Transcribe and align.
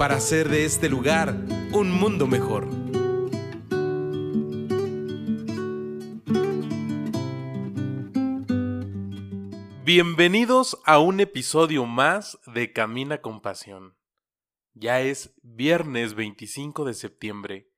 para 0.00 0.16
hacer 0.16 0.48
de 0.48 0.64
este 0.64 0.88
lugar 0.88 1.36
un 1.74 1.92
mundo 1.92 2.26
mejor. 2.26 2.66
Bienvenidos 9.84 10.80
a 10.86 11.00
un 11.00 11.20
episodio 11.20 11.84
más 11.84 12.38
de 12.46 12.72
Camina 12.72 13.20
con 13.20 13.42
Pasión. 13.42 13.94
Ya 14.72 15.02
es 15.02 15.34
viernes 15.42 16.14
25 16.14 16.86
de 16.86 16.94
septiembre 16.94 17.70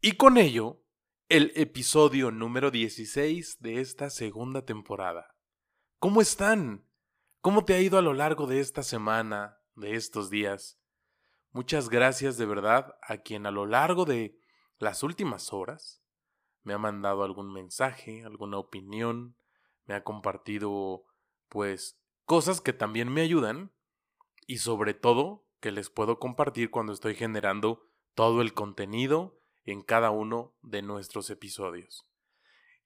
y 0.00 0.12
con 0.12 0.38
ello 0.38 0.82
el 1.28 1.52
episodio 1.56 2.30
número 2.30 2.70
16 2.70 3.58
de 3.60 3.82
esta 3.82 4.08
segunda 4.08 4.64
temporada. 4.64 5.36
¿Cómo 5.98 6.22
están? 6.22 6.88
¿Cómo 7.42 7.66
te 7.66 7.74
ha 7.74 7.82
ido 7.82 7.98
a 7.98 8.02
lo 8.02 8.14
largo 8.14 8.46
de 8.46 8.60
esta 8.60 8.82
semana, 8.82 9.58
de 9.74 9.94
estos 9.96 10.30
días? 10.30 10.80
Muchas 11.54 11.88
gracias 11.88 12.36
de 12.36 12.46
verdad 12.46 12.98
a 13.00 13.18
quien 13.18 13.46
a 13.46 13.52
lo 13.52 13.64
largo 13.64 14.04
de 14.04 14.36
las 14.78 15.04
últimas 15.04 15.52
horas 15.52 16.02
me 16.64 16.74
ha 16.74 16.78
mandado 16.78 17.22
algún 17.22 17.52
mensaje, 17.52 18.24
alguna 18.24 18.58
opinión, 18.58 19.36
me 19.84 19.94
ha 19.94 20.02
compartido 20.02 21.04
pues 21.48 21.96
cosas 22.24 22.60
que 22.60 22.72
también 22.72 23.08
me 23.08 23.20
ayudan 23.20 23.72
y 24.48 24.58
sobre 24.58 24.94
todo 24.94 25.46
que 25.60 25.70
les 25.70 25.90
puedo 25.90 26.18
compartir 26.18 26.72
cuando 26.72 26.92
estoy 26.92 27.14
generando 27.14 27.86
todo 28.14 28.42
el 28.42 28.52
contenido 28.52 29.40
en 29.62 29.80
cada 29.82 30.10
uno 30.10 30.56
de 30.60 30.82
nuestros 30.82 31.30
episodios. 31.30 32.04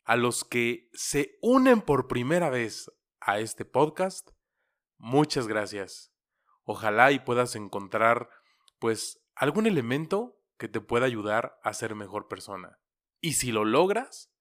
A 0.04 0.14
los 0.14 0.44
que 0.44 0.90
se 0.92 1.38
unen 1.40 1.80
por 1.80 2.06
primera 2.06 2.50
vez 2.50 2.92
a 3.18 3.38
este 3.38 3.64
podcast, 3.64 4.32
muchas 4.98 5.48
gracias. 5.48 6.12
Ojalá 6.64 7.12
y 7.12 7.20
puedas 7.20 7.56
encontrar 7.56 8.28
pues 8.78 9.22
algún 9.34 9.66
elemento 9.66 10.40
que 10.58 10.68
te 10.68 10.80
pueda 10.80 11.06
ayudar 11.06 11.58
a 11.62 11.72
ser 11.72 11.94
mejor 11.94 12.28
persona. 12.28 12.78
Y 13.20 13.34
si 13.34 13.52
lo 13.52 13.64
logras, 13.64 14.32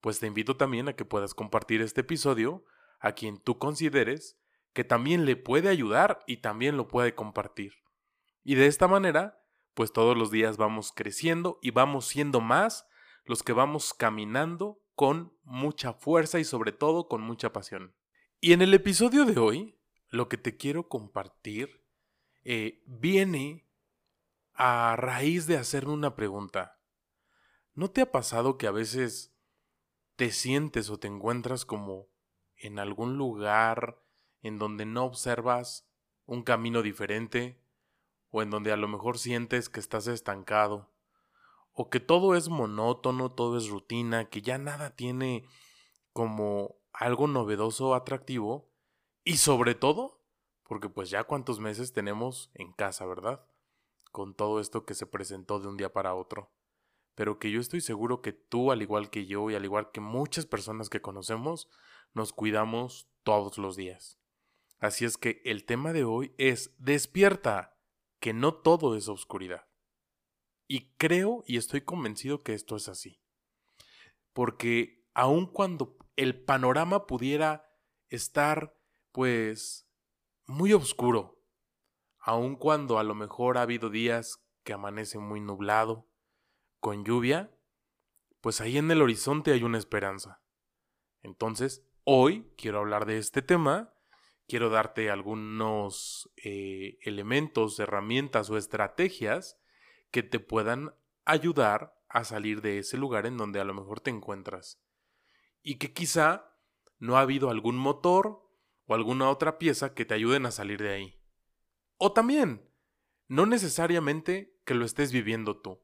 pues 0.00 0.20
te 0.20 0.26
invito 0.26 0.56
también 0.56 0.88
a 0.88 0.94
que 0.94 1.04
puedas 1.04 1.34
compartir 1.34 1.80
este 1.82 2.02
episodio 2.02 2.64
a 3.00 3.12
quien 3.12 3.38
tú 3.38 3.58
consideres 3.58 4.38
que 4.72 4.84
también 4.84 5.24
le 5.24 5.36
puede 5.36 5.68
ayudar 5.68 6.22
y 6.26 6.38
también 6.38 6.76
lo 6.76 6.88
puede 6.88 7.14
compartir. 7.14 7.74
Y 8.44 8.54
de 8.54 8.66
esta 8.66 8.86
manera, 8.86 9.44
pues 9.74 9.92
todos 9.92 10.16
los 10.16 10.30
días 10.30 10.56
vamos 10.56 10.92
creciendo 10.94 11.58
y 11.62 11.70
vamos 11.70 12.06
siendo 12.06 12.40
más 12.40 12.86
los 13.24 13.42
que 13.42 13.52
vamos 13.52 13.92
caminando 13.92 14.80
con 14.94 15.36
mucha 15.42 15.92
fuerza 15.92 16.38
y 16.38 16.44
sobre 16.44 16.72
todo 16.72 17.08
con 17.08 17.20
mucha 17.20 17.52
pasión. 17.52 17.94
Y 18.40 18.52
en 18.52 18.62
el 18.62 18.72
episodio 18.74 19.24
de 19.24 19.38
hoy, 19.38 19.78
lo 20.08 20.28
que 20.28 20.38
te 20.38 20.56
quiero 20.56 20.88
compartir 20.88 21.84
eh, 22.44 22.82
viene 22.86 23.67
a 24.60 24.96
raíz 24.96 25.46
de 25.46 25.56
hacerme 25.56 25.92
una 25.92 26.16
pregunta. 26.16 26.80
¿No 27.74 27.92
te 27.92 28.00
ha 28.00 28.10
pasado 28.10 28.58
que 28.58 28.66
a 28.66 28.72
veces 28.72 29.32
te 30.16 30.32
sientes 30.32 30.90
o 30.90 30.98
te 30.98 31.06
encuentras 31.06 31.64
como 31.64 32.08
en 32.56 32.80
algún 32.80 33.16
lugar 33.16 34.02
en 34.42 34.58
donde 34.58 34.84
no 34.84 35.04
observas 35.04 35.88
un 36.26 36.42
camino 36.42 36.82
diferente 36.82 37.62
o 38.30 38.42
en 38.42 38.50
donde 38.50 38.72
a 38.72 38.76
lo 38.76 38.88
mejor 38.88 39.18
sientes 39.18 39.68
que 39.68 39.78
estás 39.78 40.08
estancado 40.08 40.92
o 41.72 41.88
que 41.88 42.00
todo 42.00 42.34
es 42.34 42.48
monótono, 42.48 43.30
todo 43.30 43.58
es 43.58 43.68
rutina, 43.68 44.28
que 44.28 44.42
ya 44.42 44.58
nada 44.58 44.96
tiene 44.96 45.44
como 46.12 46.80
algo 46.92 47.28
novedoso 47.28 47.90
o 47.90 47.94
atractivo 47.94 48.72
y 49.22 49.36
sobre 49.36 49.76
todo 49.76 50.20
porque 50.64 50.88
pues 50.88 51.10
ya 51.10 51.22
cuántos 51.22 51.60
meses 51.60 51.92
tenemos 51.92 52.50
en 52.54 52.72
casa, 52.72 53.06
¿verdad? 53.06 53.46
Con 54.10 54.34
todo 54.34 54.60
esto 54.60 54.84
que 54.84 54.94
se 54.94 55.06
presentó 55.06 55.60
de 55.60 55.68
un 55.68 55.76
día 55.76 55.92
para 55.92 56.14
otro, 56.14 56.52
pero 57.14 57.38
que 57.38 57.50
yo 57.50 57.60
estoy 57.60 57.80
seguro 57.80 58.22
que 58.22 58.32
tú, 58.32 58.70
al 58.70 58.82
igual 58.82 59.10
que 59.10 59.26
yo 59.26 59.50
y 59.50 59.54
al 59.54 59.64
igual 59.64 59.90
que 59.90 60.00
muchas 60.00 60.46
personas 60.46 60.88
que 60.88 61.00
conocemos, 61.00 61.68
nos 62.14 62.32
cuidamos 62.32 63.08
todos 63.22 63.58
los 63.58 63.76
días. 63.76 64.18
Así 64.78 65.04
es 65.04 65.18
que 65.18 65.42
el 65.44 65.64
tema 65.64 65.92
de 65.92 66.04
hoy 66.04 66.32
es 66.38 66.74
despierta, 66.78 67.76
que 68.20 68.32
no 68.32 68.54
todo 68.54 68.96
es 68.96 69.08
oscuridad. 69.08 69.66
Y 70.68 70.92
creo 70.96 71.42
y 71.46 71.56
estoy 71.56 71.80
convencido 71.80 72.42
que 72.42 72.54
esto 72.54 72.76
es 72.76 72.88
así. 72.88 73.20
Porque 74.32 75.04
aun 75.14 75.46
cuando 75.46 75.96
el 76.16 76.40
panorama 76.44 77.06
pudiera 77.06 77.68
estar 78.08 78.78
pues 79.12 79.88
muy 80.46 80.72
oscuro, 80.72 81.37
aun 82.20 82.56
cuando 82.56 82.98
a 82.98 83.04
lo 83.04 83.14
mejor 83.14 83.58
ha 83.58 83.62
habido 83.62 83.90
días 83.90 84.44
que 84.64 84.72
amanece 84.72 85.18
muy 85.18 85.40
nublado, 85.40 86.08
con 86.80 87.04
lluvia, 87.04 87.50
pues 88.40 88.60
ahí 88.60 88.78
en 88.78 88.90
el 88.90 89.02
horizonte 89.02 89.52
hay 89.52 89.62
una 89.62 89.78
esperanza. 89.78 90.42
Entonces, 91.22 91.84
hoy 92.04 92.52
quiero 92.56 92.78
hablar 92.78 93.06
de 93.06 93.18
este 93.18 93.42
tema, 93.42 93.94
quiero 94.46 94.70
darte 94.70 95.10
algunos 95.10 96.30
eh, 96.36 96.98
elementos, 97.02 97.78
herramientas 97.80 98.50
o 98.50 98.56
estrategias 98.56 99.58
que 100.10 100.22
te 100.22 100.40
puedan 100.40 100.94
ayudar 101.24 101.94
a 102.08 102.24
salir 102.24 102.62
de 102.62 102.78
ese 102.78 102.96
lugar 102.96 103.26
en 103.26 103.36
donde 103.36 103.60
a 103.60 103.64
lo 103.64 103.74
mejor 103.74 104.00
te 104.00 104.10
encuentras. 104.10 104.80
Y 105.62 105.76
que 105.76 105.92
quizá 105.92 106.54
no 106.98 107.16
ha 107.16 107.20
habido 107.20 107.50
algún 107.50 107.76
motor 107.76 108.48
o 108.86 108.94
alguna 108.94 109.28
otra 109.28 109.58
pieza 109.58 109.94
que 109.94 110.04
te 110.04 110.14
ayuden 110.14 110.46
a 110.46 110.50
salir 110.50 110.80
de 110.80 110.94
ahí. 110.94 111.17
O 111.98 112.12
también, 112.12 112.68
no 113.26 113.44
necesariamente 113.44 114.56
que 114.64 114.74
lo 114.74 114.84
estés 114.84 115.12
viviendo 115.12 115.60
tú. 115.60 115.82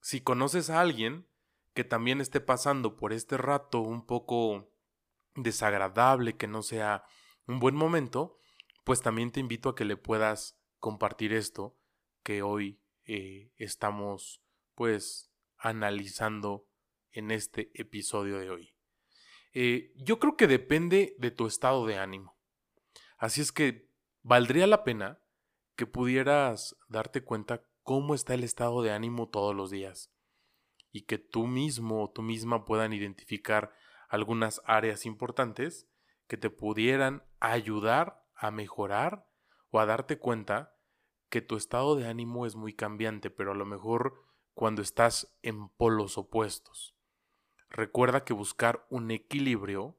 Si 0.00 0.20
conoces 0.20 0.70
a 0.70 0.80
alguien 0.80 1.26
que 1.74 1.82
también 1.82 2.20
esté 2.20 2.40
pasando 2.40 2.96
por 2.96 3.12
este 3.12 3.36
rato 3.36 3.80
un 3.80 4.06
poco 4.06 4.70
desagradable, 5.34 6.36
que 6.36 6.46
no 6.46 6.62
sea 6.62 7.04
un 7.46 7.58
buen 7.58 7.74
momento, 7.74 8.38
pues 8.84 9.02
también 9.02 9.32
te 9.32 9.40
invito 9.40 9.70
a 9.70 9.74
que 9.74 9.84
le 9.84 9.96
puedas 9.96 10.56
compartir 10.78 11.32
esto 11.32 11.76
que 12.22 12.42
hoy 12.42 12.80
eh, 13.04 13.50
estamos 13.56 14.40
pues 14.74 15.32
analizando 15.58 16.68
en 17.10 17.32
este 17.32 17.70
episodio 17.74 18.38
de 18.38 18.50
hoy. 18.50 18.74
Eh, 19.52 19.92
yo 19.96 20.18
creo 20.18 20.36
que 20.36 20.46
depende 20.46 21.16
de 21.18 21.30
tu 21.30 21.46
estado 21.46 21.86
de 21.86 21.98
ánimo. 21.98 22.36
Así 23.18 23.40
es 23.40 23.50
que 23.50 23.90
valdría 24.22 24.66
la 24.66 24.84
pena 24.84 25.23
que 25.76 25.86
pudieras 25.86 26.76
darte 26.88 27.22
cuenta 27.24 27.62
cómo 27.82 28.14
está 28.14 28.34
el 28.34 28.44
estado 28.44 28.82
de 28.82 28.92
ánimo 28.92 29.28
todos 29.28 29.54
los 29.54 29.70
días 29.70 30.12
y 30.92 31.02
que 31.02 31.18
tú 31.18 31.46
mismo 31.46 32.04
o 32.04 32.10
tú 32.10 32.22
misma 32.22 32.64
puedan 32.64 32.92
identificar 32.92 33.72
algunas 34.08 34.62
áreas 34.64 35.06
importantes 35.06 35.88
que 36.28 36.36
te 36.36 36.50
pudieran 36.50 37.24
ayudar 37.40 38.24
a 38.36 38.50
mejorar 38.50 39.28
o 39.70 39.80
a 39.80 39.86
darte 39.86 40.18
cuenta 40.18 40.76
que 41.28 41.42
tu 41.42 41.56
estado 41.56 41.96
de 41.96 42.06
ánimo 42.06 42.46
es 42.46 42.54
muy 42.54 42.74
cambiante, 42.74 43.28
pero 43.28 43.52
a 43.52 43.56
lo 43.56 43.66
mejor 43.66 44.22
cuando 44.54 44.82
estás 44.82 45.36
en 45.42 45.68
polos 45.68 46.16
opuestos. 46.16 46.94
Recuerda 47.68 48.24
que 48.24 48.32
buscar 48.32 48.86
un 48.88 49.10
equilibrio 49.10 49.98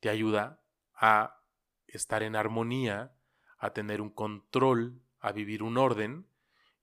te 0.00 0.08
ayuda 0.08 0.62
a 0.94 1.44
estar 1.86 2.22
en 2.22 2.34
armonía, 2.34 3.14
a 3.58 3.74
tener 3.74 4.00
un 4.00 4.08
control 4.08 5.02
a 5.20 5.32
vivir 5.32 5.62
un 5.62 5.78
orden 5.78 6.26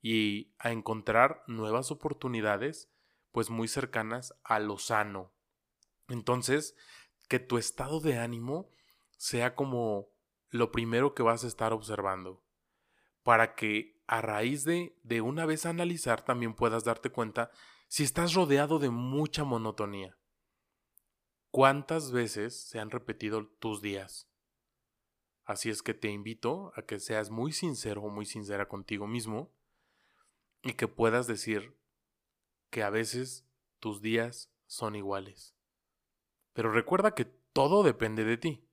y 0.01 0.54
a 0.60 0.72
encontrar 0.72 1.44
nuevas 1.48 1.92
oportunidades 1.92 2.92
pues 3.31 3.50
muy 3.50 3.68
cercanas 3.68 4.34
a 4.44 4.60
lo 4.60 4.78
sano. 4.78 5.31
Entonces, 6.07 6.75
que 7.28 7.39
tu 7.39 7.57
estado 7.57 8.00
de 8.00 8.18
ánimo 8.18 8.72
sea 9.18 9.56
como 9.56 10.10
lo 10.50 10.72
primero 10.72 11.13
que 11.13 11.24
vas 11.24 11.44
a 11.44 11.48
estar 11.48 11.74
observando, 11.74 12.44
para 13.24 13.56
que 13.56 14.01
a 14.07 14.22
raíz 14.22 14.63
de, 14.63 14.98
de 15.04 15.22
una 15.22 15.45
vez 15.45 15.66
analizar 15.66 16.24
también 16.24 16.54
puedas 16.54 16.84
darte 16.86 17.10
cuenta 17.10 17.51
si 17.89 18.04
estás 18.04 18.34
rodeado 18.34 18.80
de 18.80 18.89
mucha 18.89 19.44
monotonía. 19.44 20.18
¿Cuántas 21.51 22.12
veces 22.12 22.60
se 22.69 22.80
han 22.80 22.92
repetido 22.92 23.48
tus 23.60 23.81
días? 23.81 24.30
Así 25.48 25.70
es 25.70 25.82
que 25.82 25.94
te 25.94 26.10
invito 26.10 26.74
a 26.76 26.82
que 26.82 27.00
seas 27.00 27.32
muy 27.32 27.54
sincero 27.54 28.04
o 28.04 28.10
muy 28.10 28.26
sincera 28.26 28.68
contigo 28.68 29.08
mismo 29.08 29.50
y 30.62 30.74
que 30.74 30.90
puedas 30.90 31.26
decir 31.26 31.80
que 32.70 32.84
a 32.84 32.90
veces 32.90 33.48
tus 33.80 34.02
días 34.02 34.52
son 34.66 34.98
iguales. 34.98 35.56
Pero 36.52 36.74
recuerda 36.74 37.16
que 37.16 37.24
todo 37.24 37.82
depende 37.84 38.26
de 38.26 38.36
ti. 38.36 38.68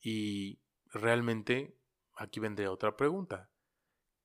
Y 0.00 0.62
realmente 0.86 1.78
aquí 2.14 2.40
vendría 2.40 2.72
otra 2.72 2.96
pregunta. 2.96 3.50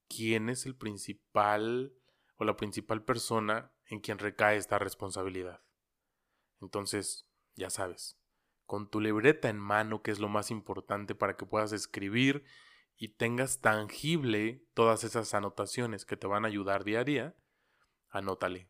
¿Quién 0.07 0.47
es 0.47 0.65
el 0.65 0.77
principal 0.77 1.93
o 2.37 2.45
la 2.45 2.55
principal 2.55 3.03
persona 3.03 3.73
en 3.87 3.99
quien 3.99 4.17
recae 4.17 4.55
esta 4.55 4.79
responsabilidad? 4.79 5.61
Entonces, 6.61 7.27
ya 7.55 7.69
sabes, 7.69 8.17
con 8.67 8.89
tu 8.89 8.99
libreta 8.99 9.49
en 9.49 9.57
mano, 9.57 10.03
que 10.03 10.11
es 10.11 10.19
lo 10.19 10.27
más 10.27 10.51
importante 10.51 11.15
para 11.15 11.37
que 11.37 11.45
puedas 11.45 11.71
escribir 11.71 12.43
y 12.97 13.09
tengas 13.09 13.61
tangible 13.61 14.67
todas 14.73 15.03
esas 15.03 15.33
anotaciones 15.33 16.05
que 16.05 16.17
te 16.17 16.27
van 16.27 16.45
a 16.45 16.49
ayudar 16.49 16.83
día 16.83 16.99
a 16.99 17.03
día, 17.03 17.35
anótale. 18.09 18.69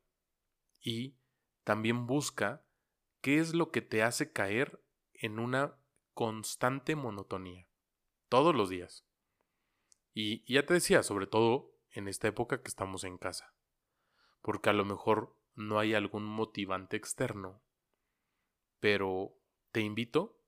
Y 0.80 1.18
también 1.64 2.06
busca 2.06 2.64
qué 3.22 3.40
es 3.40 3.54
lo 3.54 3.72
que 3.72 3.82
te 3.82 4.04
hace 4.04 4.32
caer 4.32 4.82
en 5.14 5.40
una 5.40 5.78
constante 6.14 6.96
monotonía, 6.96 7.68
todos 8.30 8.56
los 8.56 8.70
días. 8.70 9.06
Y, 10.14 10.52
ya 10.52 10.66
te 10.66 10.76
decía, 10.76 11.04
sobre 11.04 11.28
todo 11.28 11.74
en 11.92 12.08
esta 12.08 12.28
época 12.28 12.62
que 12.62 12.68
estamos 12.68 13.04
en 13.04 13.18
casa, 13.18 13.56
porque 14.42 14.70
a 14.70 14.74
lo 14.74 14.86
mejor 14.86 15.36
no 15.56 15.80
hay 15.80 15.96
algún 15.96 16.26
motivante 16.26 16.98
externo, 16.98 17.62
pero 18.80 19.38
te 19.72 19.82
invito 19.82 20.40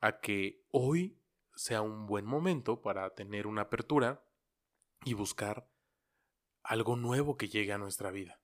a 0.00 0.20
que 0.20 0.64
hoy 0.70 1.20
sea 1.54 1.82
un 1.82 2.06
buen 2.06 2.24
momento 2.24 2.82
para 2.82 3.14
tener 3.14 3.46
una 3.46 3.62
apertura 3.62 4.24
y 5.04 5.14
buscar 5.14 5.68
algo 6.62 6.96
nuevo 6.96 7.36
que 7.36 7.48
llegue 7.48 7.72
a 7.72 7.78
nuestra 7.78 8.10
vida. 8.10 8.40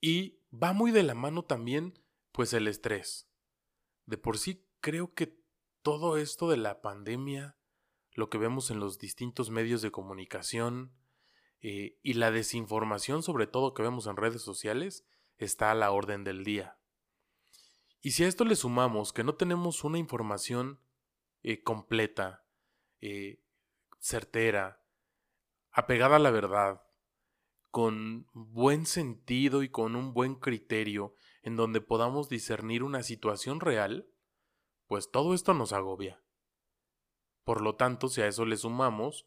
Y 0.00 0.40
va 0.52 0.72
muy 0.72 0.90
de 0.90 1.02
la 1.02 1.14
mano 1.14 1.44
también, 1.44 1.98
pues 2.32 2.52
el 2.52 2.68
estrés. 2.68 3.30
De 4.04 4.18
por 4.18 4.38
sí 4.38 4.68
creo 4.80 5.14
que 5.14 5.40
todo 5.82 6.16
esto 6.16 6.50
de 6.50 6.56
la 6.56 6.82
pandemia, 6.82 7.56
lo 8.12 8.28
que 8.28 8.38
vemos 8.38 8.70
en 8.70 8.80
los 8.80 8.98
distintos 8.98 9.50
medios 9.50 9.82
de 9.82 9.90
comunicación 9.90 10.92
eh, 11.60 11.98
y 12.02 12.14
la 12.14 12.30
desinformación 12.30 13.22
sobre 13.22 13.46
todo 13.46 13.72
que 13.72 13.82
vemos 13.82 14.06
en 14.06 14.16
redes 14.16 14.42
sociales, 14.42 15.06
está 15.38 15.70
a 15.70 15.74
la 15.74 15.90
orden 15.90 16.24
del 16.24 16.44
día. 16.44 16.75
Y 18.06 18.12
si 18.12 18.22
a 18.22 18.28
esto 18.28 18.44
le 18.44 18.54
sumamos 18.54 19.12
que 19.12 19.24
no 19.24 19.34
tenemos 19.34 19.82
una 19.82 19.98
información 19.98 20.78
eh, 21.42 21.64
completa, 21.64 22.46
eh, 23.00 23.42
certera, 23.98 24.80
apegada 25.72 26.14
a 26.14 26.20
la 26.20 26.30
verdad, 26.30 26.86
con 27.72 28.28
buen 28.32 28.86
sentido 28.86 29.64
y 29.64 29.70
con 29.70 29.96
un 29.96 30.14
buen 30.14 30.36
criterio 30.36 31.14
en 31.42 31.56
donde 31.56 31.80
podamos 31.80 32.28
discernir 32.28 32.84
una 32.84 33.02
situación 33.02 33.58
real, 33.58 34.08
pues 34.86 35.10
todo 35.10 35.34
esto 35.34 35.52
nos 35.52 35.72
agobia. 35.72 36.22
Por 37.42 37.60
lo 37.60 37.74
tanto, 37.74 38.06
si 38.06 38.20
a 38.20 38.28
eso 38.28 38.46
le 38.46 38.56
sumamos 38.56 39.26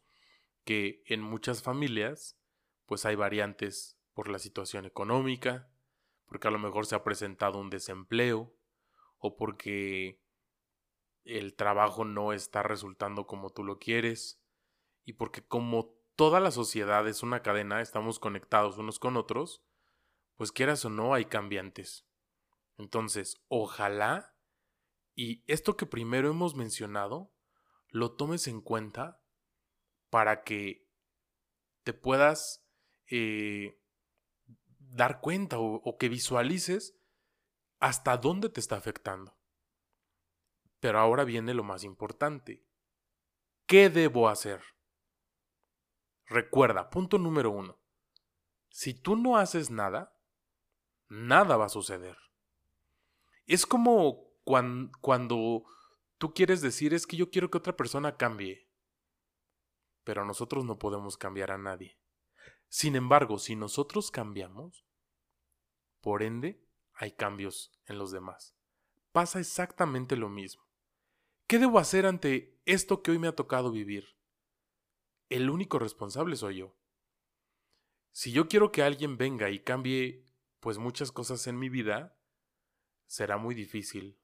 que 0.64 1.02
en 1.04 1.20
muchas 1.20 1.62
familias, 1.62 2.40
pues 2.86 3.04
hay 3.04 3.14
variantes 3.14 3.98
por 4.14 4.28
la 4.28 4.38
situación 4.38 4.86
económica, 4.86 5.70
porque 6.24 6.48
a 6.48 6.50
lo 6.50 6.58
mejor 6.58 6.86
se 6.86 6.94
ha 6.94 7.04
presentado 7.04 7.58
un 7.58 7.68
desempleo, 7.68 8.54
o 9.20 9.36
porque 9.36 10.20
el 11.24 11.54
trabajo 11.54 12.04
no 12.04 12.32
está 12.32 12.62
resultando 12.62 13.26
como 13.26 13.50
tú 13.50 13.62
lo 13.62 13.78
quieres 13.78 14.42
y 15.04 15.12
porque 15.12 15.46
como 15.46 15.94
toda 16.16 16.40
la 16.40 16.50
sociedad 16.50 17.06
es 17.06 17.22
una 17.22 17.42
cadena, 17.42 17.80
estamos 17.80 18.18
conectados 18.18 18.78
unos 18.78 18.98
con 18.98 19.16
otros, 19.16 19.62
pues 20.34 20.52
quieras 20.52 20.84
o 20.84 20.90
no 20.90 21.14
hay 21.14 21.26
cambiantes. 21.26 22.06
Entonces, 22.76 23.42
ojalá 23.48 24.34
y 25.14 25.44
esto 25.46 25.76
que 25.76 25.86
primero 25.86 26.30
hemos 26.30 26.54
mencionado, 26.54 27.34
lo 27.88 28.12
tomes 28.12 28.48
en 28.48 28.62
cuenta 28.62 29.22
para 30.08 30.44
que 30.44 30.88
te 31.82 31.92
puedas 31.92 32.64
eh, 33.10 33.78
dar 34.78 35.20
cuenta 35.20 35.58
o 35.58 35.98
que 35.98 36.08
visualices 36.08 36.99
hasta 37.80 38.16
dónde 38.18 38.48
te 38.50 38.60
está 38.60 38.76
afectando. 38.76 39.34
Pero 40.78 40.98
ahora 40.98 41.24
viene 41.24 41.54
lo 41.54 41.64
más 41.64 41.82
importante. 41.82 42.64
¿Qué 43.66 43.90
debo 43.90 44.28
hacer? 44.28 44.62
Recuerda, 46.26 46.90
punto 46.90 47.18
número 47.18 47.50
uno. 47.50 47.78
Si 48.68 48.94
tú 48.94 49.16
no 49.16 49.36
haces 49.36 49.70
nada, 49.70 50.16
nada 51.08 51.56
va 51.56 51.66
a 51.66 51.70
suceder. 51.70 52.16
Es 53.46 53.66
como 53.66 54.30
cuando, 54.44 55.64
tú 56.18 56.34
quieres 56.34 56.60
decir 56.60 56.94
es 56.94 57.06
que 57.06 57.16
yo 57.16 57.30
quiero 57.30 57.50
que 57.50 57.58
otra 57.58 57.76
persona 57.76 58.16
cambie. 58.16 58.68
Pero 60.04 60.24
nosotros 60.24 60.64
no 60.64 60.78
podemos 60.78 61.16
cambiar 61.16 61.50
a 61.50 61.58
nadie. 61.58 61.98
Sin 62.68 62.94
embargo, 62.94 63.38
si 63.38 63.56
nosotros 63.56 64.10
cambiamos, 64.10 64.84
por 66.00 66.22
ende, 66.22 66.64
hay 67.00 67.12
cambios 67.12 67.72
en 67.86 67.96
los 67.96 68.10
demás. 68.10 68.54
Pasa 69.10 69.40
exactamente 69.40 70.16
lo 70.16 70.28
mismo. 70.28 70.62
¿Qué 71.46 71.58
debo 71.58 71.78
hacer 71.78 72.04
ante 72.04 72.60
esto 72.66 73.02
que 73.02 73.10
hoy 73.10 73.18
me 73.18 73.26
ha 73.26 73.34
tocado 73.34 73.72
vivir? 73.72 74.18
El 75.30 75.48
único 75.48 75.78
responsable 75.78 76.36
soy 76.36 76.58
yo. 76.58 76.76
Si 78.12 78.32
yo 78.32 78.48
quiero 78.48 78.70
que 78.70 78.82
alguien 78.82 79.16
venga 79.16 79.48
y 79.48 79.60
cambie 79.60 80.26
pues 80.60 80.76
muchas 80.76 81.10
cosas 81.10 81.46
en 81.46 81.58
mi 81.58 81.70
vida, 81.70 82.18
será 83.06 83.38
muy 83.38 83.54
difícil. 83.54 84.20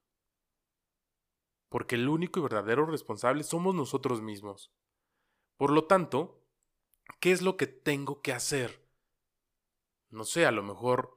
Porque 1.70 1.94
el 1.94 2.10
único 2.10 2.40
y 2.40 2.42
verdadero 2.42 2.84
responsable 2.84 3.42
somos 3.42 3.74
nosotros 3.74 4.20
mismos. 4.20 4.70
Por 5.56 5.70
lo 5.70 5.86
tanto, 5.86 6.46
¿qué 7.20 7.32
es 7.32 7.40
lo 7.40 7.56
que 7.56 7.68
tengo 7.68 8.20
que 8.20 8.34
hacer? 8.34 8.86
No 10.10 10.24
sé, 10.24 10.44
a 10.44 10.50
lo 10.50 10.62
mejor 10.62 11.15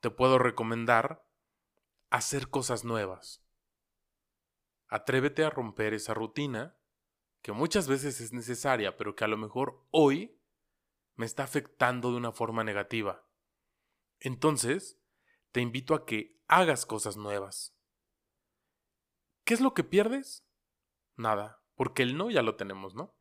te 0.00 0.10
puedo 0.10 0.38
recomendar 0.38 1.26
hacer 2.10 2.48
cosas 2.48 2.84
nuevas. 2.84 3.44
Atrévete 4.88 5.44
a 5.44 5.50
romper 5.50 5.94
esa 5.94 6.14
rutina 6.14 6.76
que 7.42 7.52
muchas 7.52 7.88
veces 7.88 8.20
es 8.20 8.32
necesaria, 8.32 8.96
pero 8.96 9.14
que 9.14 9.24
a 9.24 9.28
lo 9.28 9.36
mejor 9.36 9.84
hoy 9.90 10.40
me 11.14 11.26
está 11.26 11.44
afectando 11.44 12.10
de 12.10 12.16
una 12.16 12.32
forma 12.32 12.64
negativa. 12.64 13.26
Entonces, 14.20 15.00
te 15.52 15.60
invito 15.60 15.94
a 15.94 16.06
que 16.06 16.40
hagas 16.46 16.86
cosas 16.86 17.16
nuevas. 17.16 17.76
¿Qué 19.44 19.54
es 19.54 19.60
lo 19.60 19.74
que 19.74 19.84
pierdes? 19.84 20.46
Nada, 21.16 21.62
porque 21.74 22.02
el 22.02 22.16
no 22.16 22.30
ya 22.30 22.42
lo 22.42 22.56
tenemos, 22.56 22.94
¿no? 22.94 23.16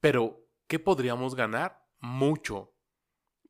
Pero, 0.00 0.46
¿qué 0.66 0.78
podríamos 0.78 1.34
ganar? 1.34 1.86
Mucho 2.00 2.77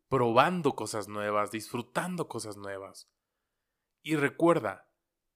probando 0.08 0.74
cosas 0.74 1.08
nuevas, 1.08 1.50
disfrutando 1.50 2.28
cosas 2.28 2.56
nuevas. 2.56 3.10
Y 4.02 4.16
recuerda, 4.16 4.90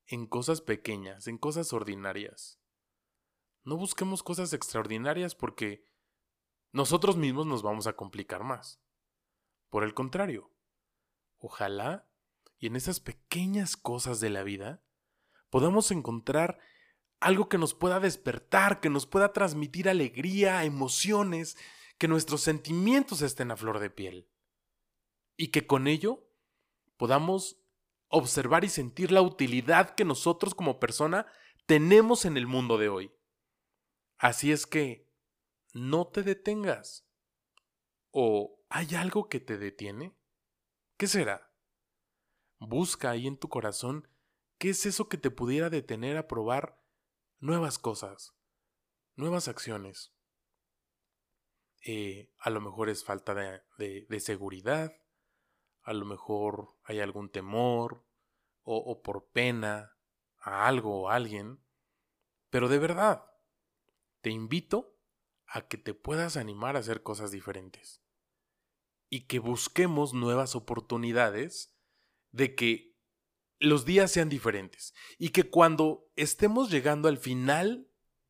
en 0.06 0.26
cosas 0.26 0.60
pequeñas, 0.60 1.26
en 1.26 1.38
cosas 1.38 1.72
ordinarias. 1.72 2.60
No 3.64 3.76
busquemos 3.76 4.22
cosas 4.22 4.52
extraordinarias 4.52 5.34
porque 5.34 5.84
nosotros 6.72 7.16
mismos 7.16 7.46
nos 7.46 7.62
vamos 7.62 7.86
a 7.86 7.94
complicar 7.94 8.44
más. 8.44 8.82
Por 9.68 9.84
el 9.84 9.94
contrario, 9.94 10.50
ojalá 11.38 12.08
y 12.58 12.66
en 12.66 12.76
esas 12.76 13.00
pequeñas 13.00 13.76
cosas 13.76 14.20
de 14.20 14.30
la 14.30 14.42
vida 14.42 14.82
podamos 15.50 15.90
encontrar 15.90 16.58
algo 17.20 17.48
que 17.48 17.58
nos 17.58 17.74
pueda 17.74 18.00
despertar, 18.00 18.80
que 18.80 18.90
nos 18.90 19.06
pueda 19.06 19.32
transmitir 19.32 19.88
alegría, 19.88 20.64
emociones, 20.64 21.56
que 21.98 22.08
nuestros 22.08 22.40
sentimientos 22.40 23.22
estén 23.22 23.50
a 23.50 23.56
flor 23.56 23.78
de 23.78 23.90
piel 23.90 24.31
y 25.42 25.48
que 25.48 25.66
con 25.66 25.88
ello 25.88 26.24
podamos 26.96 27.60
observar 28.06 28.62
y 28.62 28.68
sentir 28.68 29.10
la 29.10 29.22
utilidad 29.22 29.96
que 29.96 30.04
nosotros 30.04 30.54
como 30.54 30.78
persona 30.78 31.26
tenemos 31.66 32.24
en 32.26 32.36
el 32.36 32.46
mundo 32.46 32.78
de 32.78 32.88
hoy. 32.88 33.12
Así 34.18 34.52
es 34.52 34.68
que 34.68 35.10
no 35.72 36.06
te 36.06 36.22
detengas. 36.22 37.08
¿O 38.12 38.62
hay 38.68 38.94
algo 38.94 39.28
que 39.28 39.40
te 39.40 39.58
detiene? 39.58 40.16
¿Qué 40.96 41.08
será? 41.08 41.52
Busca 42.60 43.10
ahí 43.10 43.26
en 43.26 43.36
tu 43.36 43.48
corazón 43.48 44.06
qué 44.58 44.70
es 44.70 44.86
eso 44.86 45.08
que 45.08 45.18
te 45.18 45.32
pudiera 45.32 45.70
detener 45.70 46.18
a 46.18 46.28
probar 46.28 46.80
nuevas 47.40 47.80
cosas, 47.80 48.36
nuevas 49.16 49.48
acciones. 49.48 50.14
Eh, 51.84 52.32
a 52.38 52.48
lo 52.50 52.60
mejor 52.60 52.88
es 52.88 53.02
falta 53.02 53.34
de, 53.34 54.06
de 54.08 54.20
seguridad, 54.20 55.01
a 55.82 55.92
lo 55.92 56.04
mejor 56.04 56.76
hay 56.84 57.00
algún 57.00 57.28
temor 57.28 58.04
o, 58.64 59.02
por 59.02 59.28
pena 59.30 59.96
a 60.38 60.66
algo 60.66 61.02
o 61.02 61.08
a 61.08 61.16
alguien, 61.16 61.60
Pero 62.50 62.68
de 62.68 62.78
verdad, 62.78 63.24
te 64.20 64.30
invito 64.30 64.98
a 65.46 65.66
que 65.68 65.78
te 65.78 65.94
puedas 65.94 66.36
animar 66.36 66.76
a 66.76 66.80
hacer 66.80 67.02
cosas 67.02 67.30
diferentes 67.30 68.02
y 69.08 69.26
que 69.26 69.38
busquemos 69.38 70.14
nuevas 70.14 70.54
oportunidades 70.54 71.74
de 72.30 72.54
que 72.54 72.96
los 73.58 73.84
días 73.84 74.10
sean 74.10 74.28
diferentes 74.28 74.94
y 75.18 75.30
que 75.30 75.50
cuando 75.50 76.10
estemos 76.16 76.70
llegando 76.70 77.08
al 77.08 77.18
final 77.18 77.88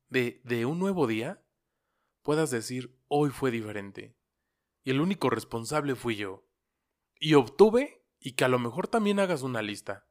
de, 0.08 0.40
de 0.44 0.66
un 0.66 0.78
nuevo 0.78 1.06
día, 1.06 1.44
puedas 2.22 2.50
decir, 2.50 2.98
hoy 3.08 3.30
fue 3.30 3.50
diferente 3.50 4.16
y 4.84 4.90
el 4.90 5.00
único 5.00 5.30
responsable 5.30 5.94
fui 5.94 6.16
yo. 6.16 6.44
Y 7.24 7.34
obtuve 7.34 8.02
y 8.18 8.32
que 8.32 8.44
a 8.44 8.48
lo 8.48 8.58
mejor 8.58 8.88
también 8.88 9.20
hagas 9.20 9.42
una 9.42 9.62
lista. 9.62 10.08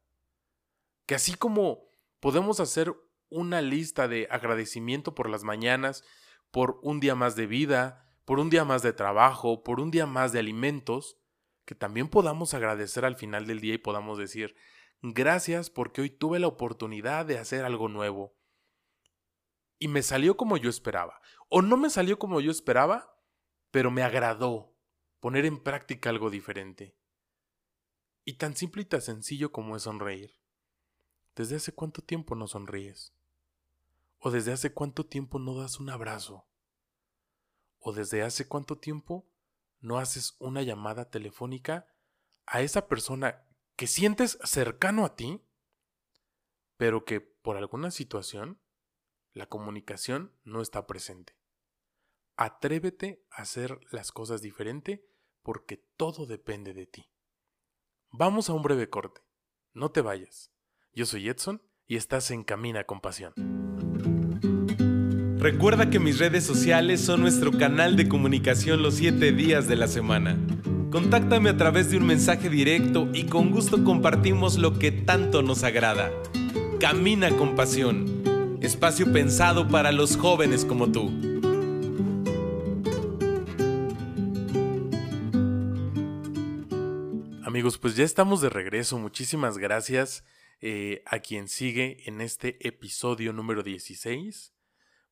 Que 1.05 1.13
así 1.13 1.33
como 1.33 1.83
podemos 2.21 2.61
hacer 2.61 2.95
una 3.27 3.61
lista 3.61 4.07
de 4.07 4.29
agradecimiento 4.31 5.13
por 5.13 5.29
las 5.29 5.43
mañanas, 5.43 6.05
por 6.51 6.79
un 6.83 7.01
día 7.01 7.13
más 7.13 7.35
de 7.35 7.47
vida, 7.47 8.09
por 8.23 8.39
un 8.39 8.49
día 8.49 8.63
más 8.63 8.81
de 8.81 8.93
trabajo, 8.93 9.61
por 9.61 9.81
un 9.81 9.91
día 9.91 10.05
más 10.05 10.31
de 10.31 10.39
alimentos, 10.39 11.17
que 11.65 11.75
también 11.75 12.07
podamos 12.07 12.53
agradecer 12.53 13.03
al 13.03 13.17
final 13.17 13.45
del 13.45 13.59
día 13.59 13.73
y 13.73 13.79
podamos 13.79 14.17
decir, 14.17 14.55
gracias 15.01 15.69
porque 15.69 15.99
hoy 15.99 16.11
tuve 16.11 16.39
la 16.39 16.47
oportunidad 16.47 17.25
de 17.25 17.39
hacer 17.39 17.65
algo 17.65 17.89
nuevo. 17.89 18.37
Y 19.79 19.89
me 19.89 20.01
salió 20.01 20.37
como 20.37 20.55
yo 20.55 20.69
esperaba. 20.69 21.19
O 21.49 21.61
no 21.61 21.75
me 21.75 21.89
salió 21.89 22.17
como 22.17 22.39
yo 22.39 22.51
esperaba, 22.51 23.17
pero 23.69 23.91
me 23.91 24.01
agradó 24.01 24.77
poner 25.19 25.45
en 25.45 25.61
práctica 25.61 26.09
algo 26.09 26.29
diferente. 26.29 27.00
Y 28.31 28.35
tan 28.35 28.55
simple 28.55 28.83
y 28.83 28.85
tan 28.85 29.01
sencillo 29.01 29.51
como 29.51 29.75
es 29.75 29.83
sonreír. 29.83 30.39
¿Desde 31.35 31.57
hace 31.57 31.73
cuánto 31.73 32.01
tiempo 32.01 32.33
no 32.33 32.47
sonríes? 32.47 33.13
¿O 34.19 34.31
desde 34.31 34.53
hace 34.53 34.73
cuánto 34.73 35.05
tiempo 35.05 35.37
no 35.37 35.53
das 35.53 35.81
un 35.81 35.89
abrazo? 35.89 36.47
¿O 37.79 37.91
desde 37.91 38.23
hace 38.23 38.47
cuánto 38.47 38.77
tiempo 38.77 39.27
no 39.81 39.97
haces 39.97 40.37
una 40.39 40.61
llamada 40.61 41.09
telefónica 41.09 41.93
a 42.45 42.61
esa 42.61 42.87
persona 42.87 43.43
que 43.75 43.85
sientes 43.85 44.39
cercano 44.45 45.03
a 45.03 45.17
ti, 45.17 45.45
pero 46.77 47.03
que 47.03 47.19
por 47.19 47.57
alguna 47.57 47.91
situación 47.91 48.61
la 49.33 49.47
comunicación 49.47 50.33
no 50.45 50.61
está 50.61 50.87
presente? 50.87 51.35
Atrévete 52.37 53.25
a 53.29 53.41
hacer 53.41 53.77
las 53.91 54.13
cosas 54.13 54.41
diferente 54.41 55.05
porque 55.41 55.75
todo 55.97 56.25
depende 56.25 56.73
de 56.73 56.85
ti. 56.85 57.10
Vamos 58.13 58.49
a 58.49 58.53
un 58.53 58.61
breve 58.61 58.89
corte. 58.89 59.21
No 59.73 59.89
te 59.91 60.01
vayas. 60.01 60.51
Yo 60.93 61.05
soy 61.05 61.29
Edson 61.29 61.61
y 61.87 61.95
estás 61.95 62.29
en 62.31 62.43
Camina 62.43 62.83
con 62.83 62.99
Pasión. 62.99 63.33
Recuerda 65.37 65.89
que 65.89 65.97
mis 65.97 66.19
redes 66.19 66.43
sociales 66.43 66.99
son 66.99 67.21
nuestro 67.21 67.53
canal 67.53 67.95
de 67.95 68.09
comunicación 68.09 68.83
los 68.83 68.95
7 68.95 69.31
días 69.31 69.69
de 69.69 69.77
la 69.77 69.87
semana. 69.87 70.37
Contáctame 70.91 71.51
a 71.51 71.55
través 71.55 71.89
de 71.89 71.95
un 71.97 72.05
mensaje 72.05 72.49
directo 72.49 73.07
y 73.13 73.27
con 73.27 73.49
gusto 73.49 73.85
compartimos 73.85 74.57
lo 74.57 74.77
que 74.77 74.91
tanto 74.91 75.41
nos 75.41 75.63
agrada. 75.63 76.11
Camina 76.81 77.29
con 77.37 77.55
Pasión. 77.55 78.57
Espacio 78.59 79.13
pensado 79.13 79.69
para 79.69 79.93
los 79.93 80.17
jóvenes 80.17 80.65
como 80.65 80.91
tú. 80.91 81.30
Amigos, 87.61 87.77
pues 87.77 87.95
ya 87.95 88.05
estamos 88.05 88.41
de 88.41 88.49
regreso. 88.49 88.97
Muchísimas 88.97 89.59
gracias 89.59 90.25
eh, 90.61 91.03
a 91.05 91.19
quien 91.19 91.47
sigue 91.47 92.09
en 92.09 92.19
este 92.19 92.57
episodio 92.67 93.33
número 93.33 93.61
16. 93.61 94.55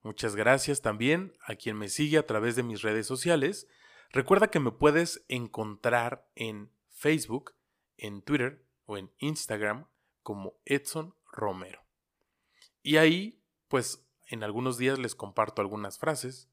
Muchas 0.01 0.35
gracias 0.35 0.81
también 0.81 1.37
a 1.45 1.53
quien 1.53 1.77
me 1.77 1.89
sigue 1.89 2.17
a 2.17 2.25
través 2.25 2.55
de 2.55 2.63
mis 2.63 2.81
redes 2.81 3.05
sociales. 3.05 3.67
Recuerda 4.09 4.47
que 4.47 4.59
me 4.59 4.71
puedes 4.71 5.23
encontrar 5.27 6.27
en 6.33 6.71
Facebook, 6.89 7.53
en 7.97 8.23
Twitter 8.23 8.65
o 8.85 8.97
en 8.97 9.11
Instagram 9.19 9.85
como 10.23 10.55
Edson 10.65 11.13
Romero. 11.31 11.83
Y 12.81 12.97
ahí, 12.97 13.43
pues, 13.67 14.07
en 14.25 14.43
algunos 14.43 14.79
días 14.79 14.97
les 14.97 15.13
comparto 15.13 15.61
algunas 15.61 15.99
frases, 15.99 16.49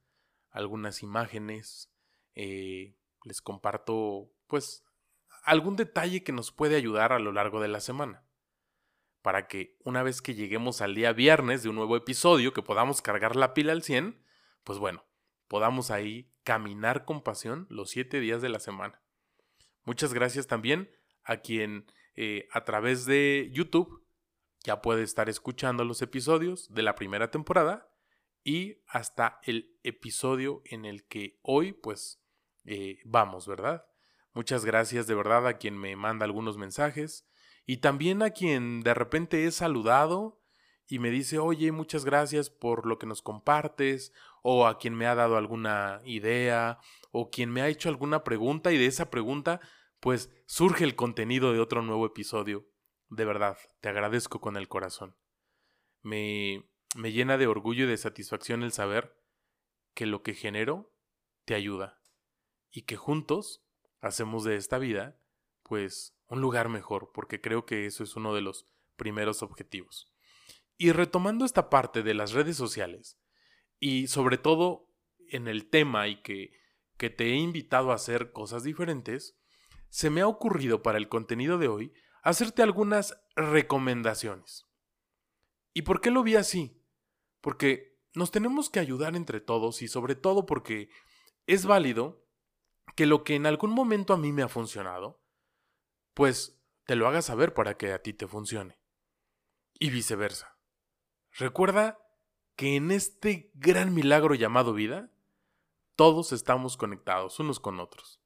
algunas 0.50 1.02
imágenes, 1.02 1.90
eh, 2.34 2.98
les 3.24 3.40
comparto, 3.40 4.30
pues, 4.46 4.85
algún 5.46 5.76
detalle 5.76 6.24
que 6.24 6.32
nos 6.32 6.52
puede 6.52 6.76
ayudar 6.76 7.12
a 7.12 7.18
lo 7.18 7.32
largo 7.32 7.60
de 7.60 7.68
la 7.68 7.80
semana. 7.80 8.24
Para 9.22 9.46
que 9.46 9.78
una 9.84 10.02
vez 10.02 10.20
que 10.20 10.34
lleguemos 10.34 10.82
al 10.82 10.94
día 10.94 11.12
viernes 11.12 11.62
de 11.62 11.68
un 11.68 11.76
nuevo 11.76 11.96
episodio, 11.96 12.52
que 12.52 12.62
podamos 12.62 13.00
cargar 13.00 13.36
la 13.36 13.54
pila 13.54 13.72
al 13.72 13.82
100, 13.82 14.22
pues 14.64 14.78
bueno, 14.78 15.04
podamos 15.48 15.90
ahí 15.90 16.32
caminar 16.42 17.04
con 17.04 17.22
pasión 17.22 17.66
los 17.70 17.90
siete 17.90 18.20
días 18.20 18.42
de 18.42 18.48
la 18.48 18.60
semana. 18.60 19.00
Muchas 19.84 20.12
gracias 20.12 20.48
también 20.48 20.90
a 21.22 21.38
quien 21.38 21.90
eh, 22.16 22.48
a 22.50 22.64
través 22.64 23.06
de 23.06 23.48
YouTube 23.52 24.04
ya 24.64 24.82
puede 24.82 25.04
estar 25.04 25.28
escuchando 25.28 25.84
los 25.84 26.02
episodios 26.02 26.72
de 26.74 26.82
la 26.82 26.96
primera 26.96 27.30
temporada 27.30 27.88
y 28.42 28.82
hasta 28.88 29.38
el 29.44 29.78
episodio 29.84 30.62
en 30.64 30.84
el 30.84 31.06
que 31.06 31.38
hoy 31.42 31.72
pues 31.72 32.20
eh, 32.64 32.98
vamos, 33.04 33.46
¿verdad? 33.46 33.86
Muchas 34.36 34.66
gracias 34.66 35.06
de 35.06 35.14
verdad 35.14 35.46
a 35.46 35.56
quien 35.56 35.78
me 35.78 35.96
manda 35.96 36.26
algunos 36.26 36.58
mensajes 36.58 37.26
y 37.64 37.78
también 37.78 38.20
a 38.20 38.32
quien 38.32 38.82
de 38.82 38.92
repente 38.92 39.46
he 39.46 39.50
saludado 39.50 40.42
y 40.86 40.98
me 40.98 41.10
dice, 41.10 41.38
oye, 41.38 41.72
muchas 41.72 42.04
gracias 42.04 42.50
por 42.50 42.84
lo 42.84 42.98
que 42.98 43.06
nos 43.06 43.22
compartes, 43.22 44.12
o 44.42 44.66
a 44.66 44.76
quien 44.76 44.94
me 44.94 45.06
ha 45.06 45.14
dado 45.14 45.38
alguna 45.38 46.00
idea, 46.04 46.80
o 47.12 47.30
quien 47.30 47.50
me 47.50 47.62
ha 47.62 47.68
hecho 47.68 47.88
alguna 47.88 48.24
pregunta 48.24 48.72
y 48.72 48.76
de 48.76 48.84
esa 48.84 49.08
pregunta 49.08 49.58
pues 50.00 50.30
surge 50.44 50.84
el 50.84 50.96
contenido 50.96 51.54
de 51.54 51.60
otro 51.60 51.80
nuevo 51.80 52.04
episodio. 52.04 52.68
De 53.08 53.24
verdad, 53.24 53.56
te 53.80 53.88
agradezco 53.88 54.42
con 54.42 54.58
el 54.58 54.68
corazón. 54.68 55.16
Me, 56.02 56.62
me 56.94 57.10
llena 57.10 57.38
de 57.38 57.46
orgullo 57.46 57.84
y 57.84 57.88
de 57.88 57.96
satisfacción 57.96 58.62
el 58.62 58.72
saber 58.72 59.18
que 59.94 60.04
lo 60.04 60.22
que 60.22 60.34
genero 60.34 60.92
te 61.46 61.54
ayuda 61.54 62.02
y 62.70 62.82
que 62.82 62.96
juntos 62.96 63.65
hacemos 64.00 64.44
de 64.44 64.56
esta 64.56 64.78
vida, 64.78 65.18
pues, 65.62 66.16
un 66.28 66.40
lugar 66.40 66.68
mejor, 66.68 67.10
porque 67.12 67.40
creo 67.40 67.66
que 67.66 67.86
eso 67.86 68.04
es 68.04 68.16
uno 68.16 68.34
de 68.34 68.40
los 68.40 68.66
primeros 68.96 69.42
objetivos. 69.42 70.12
Y 70.76 70.92
retomando 70.92 71.44
esta 71.44 71.70
parte 71.70 72.02
de 72.02 72.14
las 72.14 72.32
redes 72.32 72.56
sociales, 72.56 73.18
y 73.78 74.06
sobre 74.08 74.38
todo 74.38 74.88
en 75.28 75.48
el 75.48 75.68
tema 75.68 76.08
y 76.08 76.22
que, 76.22 76.50
que 76.96 77.10
te 77.10 77.32
he 77.32 77.36
invitado 77.36 77.92
a 77.92 77.96
hacer 77.96 78.32
cosas 78.32 78.62
diferentes, 78.62 79.38
se 79.88 80.10
me 80.10 80.20
ha 80.20 80.28
ocurrido 80.28 80.82
para 80.82 80.98
el 80.98 81.08
contenido 81.08 81.58
de 81.58 81.68
hoy 81.68 81.92
hacerte 82.22 82.62
algunas 82.62 83.18
recomendaciones. 83.34 84.64
¿Y 85.72 85.82
por 85.82 86.00
qué 86.00 86.10
lo 86.10 86.22
vi 86.22 86.36
así? 86.36 86.82
Porque 87.40 87.98
nos 88.14 88.30
tenemos 88.30 88.70
que 88.70 88.80
ayudar 88.80 89.14
entre 89.14 89.40
todos 89.40 89.82
y 89.82 89.88
sobre 89.88 90.14
todo 90.14 90.46
porque 90.46 90.88
es 91.46 91.66
válido 91.66 92.25
que 92.94 93.06
lo 93.06 93.24
que 93.24 93.34
en 93.34 93.46
algún 93.46 93.70
momento 93.70 94.12
a 94.12 94.16
mí 94.16 94.32
me 94.32 94.42
ha 94.42 94.48
funcionado, 94.48 95.20
pues 96.14 96.58
te 96.84 96.96
lo 96.96 97.08
hagas 97.08 97.26
saber 97.26 97.52
para 97.52 97.76
que 97.76 97.92
a 97.92 98.00
ti 98.00 98.12
te 98.12 98.26
funcione. 98.26 98.78
Y 99.78 99.90
viceversa. 99.90 100.56
Recuerda 101.32 101.98
que 102.56 102.76
en 102.76 102.90
este 102.90 103.50
gran 103.54 103.94
milagro 103.94 104.34
llamado 104.34 104.72
vida, 104.72 105.10
todos 105.94 106.32
estamos 106.32 106.76
conectados 106.76 107.38
unos 107.38 107.60
con 107.60 107.80
otros. 107.80 108.20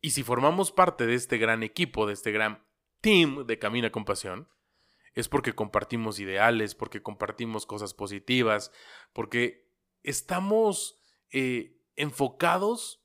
Y 0.00 0.10
si 0.10 0.22
formamos 0.22 0.70
parte 0.72 1.06
de 1.06 1.14
este 1.14 1.38
gran 1.38 1.62
equipo, 1.62 2.06
de 2.06 2.12
este 2.12 2.30
gran 2.30 2.64
team 3.00 3.46
de 3.46 3.58
Camina 3.58 3.90
con 3.90 4.04
Pasión, 4.04 4.48
es 5.14 5.28
porque 5.28 5.54
compartimos 5.54 6.18
ideales, 6.20 6.74
porque 6.74 7.02
compartimos 7.02 7.66
cosas 7.66 7.94
positivas, 7.94 8.72
porque 9.12 9.68
estamos 10.02 10.98
eh, 11.30 11.80
enfocados 11.96 13.01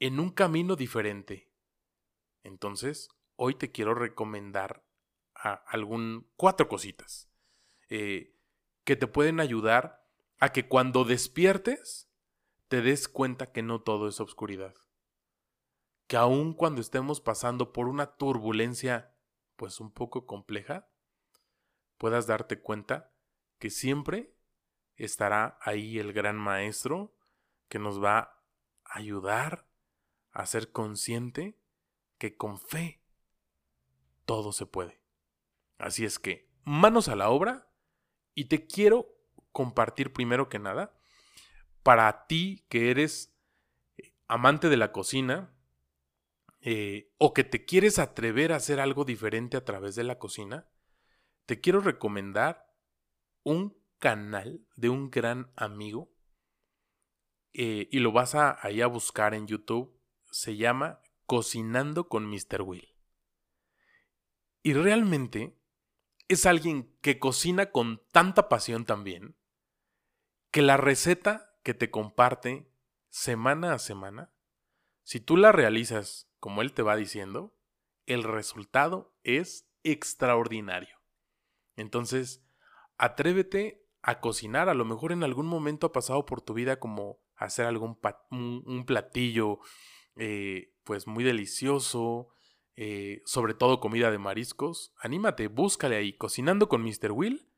en 0.00 0.18
un 0.18 0.30
camino 0.30 0.76
diferente. 0.76 1.52
Entonces, 2.42 3.10
hoy 3.36 3.54
te 3.54 3.70
quiero 3.70 3.94
recomendar 3.94 4.82
a 5.34 5.52
algún 5.52 6.30
cuatro 6.36 6.68
cositas 6.68 7.30
eh, 7.90 8.34
que 8.84 8.96
te 8.96 9.06
pueden 9.06 9.40
ayudar 9.40 10.06
a 10.38 10.52
que 10.52 10.66
cuando 10.66 11.04
despiertes 11.04 12.10
te 12.68 12.80
des 12.80 13.08
cuenta 13.08 13.52
que 13.52 13.62
no 13.62 13.82
todo 13.82 14.08
es 14.08 14.20
oscuridad. 14.20 14.74
Que 16.06 16.16
aun 16.16 16.54
cuando 16.54 16.80
estemos 16.80 17.20
pasando 17.20 17.72
por 17.72 17.86
una 17.86 18.16
turbulencia 18.16 19.14
pues 19.56 19.80
un 19.80 19.92
poco 19.92 20.24
compleja, 20.24 20.88
puedas 21.98 22.26
darte 22.26 22.60
cuenta 22.60 23.12
que 23.58 23.68
siempre 23.68 24.34
estará 24.96 25.58
ahí 25.60 25.98
el 25.98 26.14
gran 26.14 26.36
maestro 26.36 27.14
que 27.68 27.78
nos 27.78 28.02
va 28.02 28.18
a 28.84 28.98
ayudar 28.98 29.69
a 30.32 30.46
ser 30.46 30.72
consciente 30.72 31.58
que 32.18 32.36
con 32.36 32.58
fe 32.58 33.02
todo 34.24 34.52
se 34.52 34.66
puede. 34.66 35.00
Así 35.78 36.04
es 36.04 36.18
que, 36.18 36.48
manos 36.64 37.08
a 37.08 37.16
la 37.16 37.30
obra 37.30 37.70
y 38.34 38.44
te 38.44 38.66
quiero 38.66 39.16
compartir 39.52 40.12
primero 40.12 40.48
que 40.48 40.58
nada, 40.58 40.94
para 41.82 42.26
ti 42.26 42.64
que 42.68 42.90
eres 42.90 43.34
eh, 43.96 44.12
amante 44.28 44.68
de 44.68 44.76
la 44.76 44.92
cocina 44.92 45.54
eh, 46.60 47.10
o 47.18 47.32
que 47.32 47.44
te 47.44 47.64
quieres 47.64 47.98
atrever 47.98 48.52
a 48.52 48.56
hacer 48.56 48.80
algo 48.80 49.04
diferente 49.04 49.56
a 49.56 49.64
través 49.64 49.94
de 49.94 50.04
la 50.04 50.18
cocina, 50.18 50.68
te 51.46 51.60
quiero 51.60 51.80
recomendar 51.80 52.70
un 53.42 53.76
canal 53.98 54.66
de 54.76 54.90
un 54.90 55.10
gran 55.10 55.50
amigo 55.56 56.12
eh, 57.52 57.88
y 57.90 57.98
lo 57.98 58.12
vas 58.12 58.34
a, 58.34 58.58
ahí 58.64 58.80
a 58.80 58.86
buscar 58.86 59.34
en 59.34 59.46
YouTube. 59.46 59.98
Se 60.30 60.56
llama 60.56 61.00
Cocinando 61.26 62.08
con 62.08 62.26
Mr. 62.26 62.62
Will. 62.62 62.94
Y 64.62 64.74
realmente 64.74 65.56
es 66.28 66.46
alguien 66.46 66.96
que 67.00 67.18
cocina 67.18 67.70
con 67.70 68.02
tanta 68.12 68.48
pasión 68.48 68.84
también, 68.84 69.36
que 70.50 70.62
la 70.62 70.76
receta 70.76 71.56
que 71.62 71.74
te 71.74 71.90
comparte 71.90 72.70
semana 73.08 73.72
a 73.72 73.78
semana, 73.78 74.32
si 75.02 75.20
tú 75.20 75.36
la 75.36 75.52
realizas 75.52 76.30
como 76.38 76.62
él 76.62 76.72
te 76.72 76.82
va 76.82 76.96
diciendo, 76.96 77.54
el 78.06 78.24
resultado 78.24 79.14
es 79.22 79.68
extraordinario. 79.82 81.00
Entonces, 81.76 82.44
atrévete 82.96 83.86
a 84.02 84.20
cocinar. 84.20 84.68
A 84.68 84.74
lo 84.74 84.84
mejor 84.84 85.12
en 85.12 85.22
algún 85.22 85.46
momento 85.46 85.88
ha 85.88 85.92
pasado 85.92 86.26
por 86.26 86.40
tu 86.40 86.54
vida 86.54 86.78
como 86.78 87.20
hacer 87.36 87.66
algún 87.66 87.98
un, 88.30 88.84
platillo 88.86 89.60
eh, 90.16 90.74
pues 90.84 91.06
muy 91.06 91.24
delicioso, 91.24 92.28
eh, 92.76 93.22
sobre 93.24 93.54
todo 93.54 93.80
comida 93.80 94.10
de 94.10 94.18
mariscos. 94.18 94.94
Anímate, 95.00 95.48
búscale 95.48 95.96
ahí, 95.96 96.12
cocinando 96.14 96.68
con 96.68 96.82
Mr. 96.82 97.12
Will. 97.12 97.48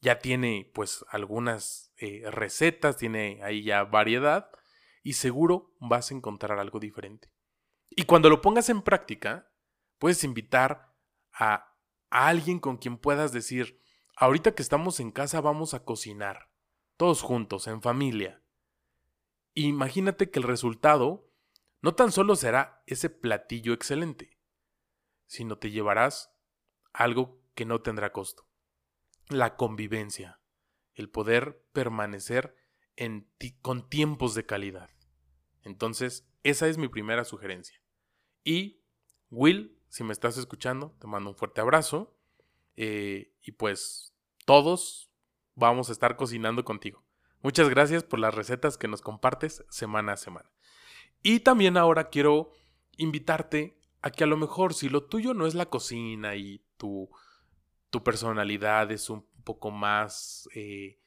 Ya 0.00 0.18
tiene 0.18 0.70
pues 0.74 1.04
algunas 1.08 1.92
eh, 1.96 2.22
recetas, 2.30 2.96
tiene 2.96 3.40
ahí 3.42 3.62
ya 3.62 3.84
variedad 3.84 4.50
y 5.02 5.14
seguro 5.14 5.74
vas 5.80 6.10
a 6.10 6.14
encontrar 6.14 6.58
algo 6.58 6.78
diferente. 6.78 7.30
Y 7.90 8.04
cuando 8.04 8.28
lo 8.28 8.40
pongas 8.40 8.68
en 8.68 8.82
práctica, 8.82 9.50
puedes 9.98 10.24
invitar 10.24 10.94
a 11.32 11.74
alguien 12.10 12.58
con 12.58 12.76
quien 12.76 12.98
puedas 12.98 13.32
decir, 13.32 13.80
ahorita 14.16 14.54
que 14.54 14.62
estamos 14.62 15.00
en 15.00 15.10
casa 15.10 15.40
vamos 15.40 15.74
a 15.74 15.84
cocinar, 15.84 16.50
todos 16.96 17.22
juntos, 17.22 17.66
en 17.66 17.82
familia. 17.82 18.42
Imagínate 19.54 20.30
que 20.30 20.38
el 20.38 20.44
resultado 20.44 21.30
no 21.84 21.94
tan 21.94 22.12
solo 22.12 22.34
será 22.34 22.82
ese 22.86 23.10
platillo 23.10 23.74
excelente, 23.74 24.38
sino 25.26 25.58
te 25.58 25.70
llevarás 25.70 26.34
algo 26.94 27.42
que 27.54 27.66
no 27.66 27.82
tendrá 27.82 28.10
costo. 28.10 28.48
La 29.28 29.56
convivencia, 29.56 30.40
el 30.94 31.10
poder 31.10 31.62
permanecer 31.74 32.56
en 32.96 33.30
con 33.60 33.90
tiempos 33.90 34.34
de 34.34 34.46
calidad. 34.46 34.88
Entonces, 35.60 36.26
esa 36.42 36.68
es 36.68 36.78
mi 36.78 36.88
primera 36.88 37.22
sugerencia. 37.22 37.78
Y, 38.44 38.82
Will, 39.28 39.78
si 39.90 40.04
me 40.04 40.14
estás 40.14 40.38
escuchando, 40.38 40.96
te 40.98 41.06
mando 41.06 41.28
un 41.28 41.36
fuerte 41.36 41.60
abrazo. 41.60 42.16
Eh, 42.76 43.34
y 43.42 43.52
pues 43.52 44.14
todos 44.46 45.10
vamos 45.54 45.90
a 45.90 45.92
estar 45.92 46.16
cocinando 46.16 46.64
contigo. 46.64 47.04
Muchas 47.42 47.68
gracias 47.68 48.04
por 48.04 48.20
las 48.20 48.34
recetas 48.34 48.78
que 48.78 48.88
nos 48.88 49.02
compartes 49.02 49.66
semana 49.68 50.14
a 50.14 50.16
semana. 50.16 50.50
Y 51.26 51.40
también 51.40 51.78
ahora 51.78 52.10
quiero 52.10 52.52
invitarte 52.98 53.80
a 54.02 54.10
que 54.10 54.24
a 54.24 54.26
lo 54.26 54.36
mejor 54.36 54.74
si 54.74 54.90
lo 54.90 55.06
tuyo 55.06 55.32
no 55.32 55.46
es 55.46 55.54
la 55.54 55.70
cocina 55.70 56.36
y 56.36 56.62
tu, 56.76 57.08
tu 57.88 58.04
personalidad 58.04 58.92
es 58.92 59.08
un 59.08 59.26
poco 59.42 59.70
más 59.70 60.46
eh, 60.54 61.00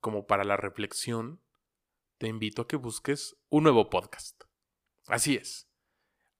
como 0.00 0.26
para 0.26 0.44
la 0.44 0.58
reflexión, 0.58 1.40
te 2.18 2.28
invito 2.28 2.60
a 2.60 2.68
que 2.68 2.76
busques 2.76 3.34
un 3.48 3.62
nuevo 3.62 3.88
podcast. 3.88 4.42
Así 5.06 5.36
es. 5.36 5.70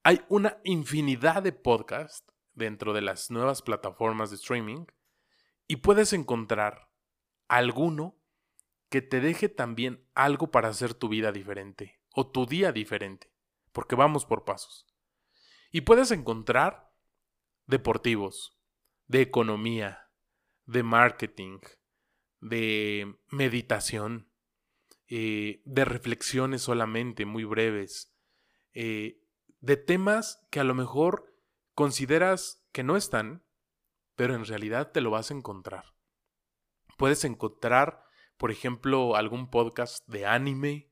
Hay 0.02 0.20
una 0.28 0.58
infinidad 0.62 1.42
de 1.42 1.52
podcasts 1.52 2.30
dentro 2.52 2.92
de 2.92 3.00
las 3.00 3.30
nuevas 3.30 3.62
plataformas 3.62 4.28
de 4.28 4.36
streaming 4.36 4.84
y 5.66 5.76
puedes 5.76 6.12
encontrar 6.12 6.90
alguno 7.48 8.14
que 8.90 9.00
te 9.00 9.22
deje 9.22 9.48
también 9.48 10.06
algo 10.14 10.50
para 10.50 10.68
hacer 10.68 10.92
tu 10.92 11.08
vida 11.08 11.32
diferente 11.32 12.01
o 12.14 12.30
tu 12.30 12.46
día 12.46 12.72
diferente, 12.72 13.32
porque 13.72 13.94
vamos 13.94 14.26
por 14.26 14.44
pasos. 14.44 14.86
Y 15.70 15.82
puedes 15.82 16.10
encontrar 16.10 16.92
deportivos, 17.66 18.58
de 19.06 19.22
economía, 19.22 20.10
de 20.66 20.82
marketing, 20.82 21.58
de 22.40 23.16
meditación, 23.28 24.30
eh, 25.08 25.62
de 25.64 25.84
reflexiones 25.84 26.62
solamente 26.62 27.24
muy 27.24 27.44
breves, 27.44 28.14
eh, 28.74 29.22
de 29.60 29.76
temas 29.76 30.46
que 30.50 30.60
a 30.60 30.64
lo 30.64 30.74
mejor 30.74 31.34
consideras 31.74 32.66
que 32.72 32.82
no 32.82 32.96
están, 32.96 33.44
pero 34.14 34.34
en 34.34 34.44
realidad 34.44 34.92
te 34.92 35.00
lo 35.00 35.10
vas 35.10 35.30
a 35.30 35.34
encontrar. 35.34 35.94
Puedes 36.98 37.24
encontrar, 37.24 38.04
por 38.36 38.50
ejemplo, 38.50 39.16
algún 39.16 39.50
podcast 39.50 40.06
de 40.06 40.26
anime, 40.26 40.91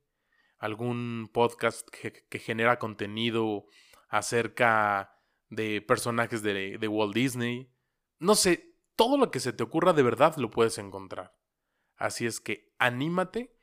algún 0.61 1.31
podcast 1.33 1.89
que, 1.89 2.39
genera 2.39 2.79
contenido 2.79 3.67
acerca 4.09 5.19
de 5.49 5.83
personajes 5.83 6.43
de, 6.43 6.79
de 6.79 6.89
Walt 6.89 7.15
Disney. 7.15 7.73
No 8.19 8.35
sé, 8.35 8.77
todo 8.95 9.17
lo 9.17 9.31
que 9.31 9.41
se 9.41 9.53
te 9.53 9.65
ocurra 9.65 9.93
de 9.93 10.03
verdad 10.03 10.37
lo 10.37 10.51
puedes 10.51 10.79
encontrar. 10.79 11.35
Así 11.97 12.27
es 12.27 12.41
que 12.41 12.73
anímate. 12.79 13.57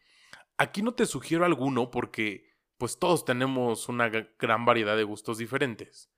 Aquí 0.57 0.81
no 0.81 0.95
te 0.95 1.05
sugiero 1.05 1.45
alguno 1.45 1.91
porque 1.91 2.47
pues 2.77 2.99
todos 2.99 3.25
tenemos 3.25 3.89
una 3.89 4.09
gran 4.09 4.65
variedad 4.65 4.97
de 4.97 5.03
gustos 5.03 5.37
diferentes. 5.37 6.11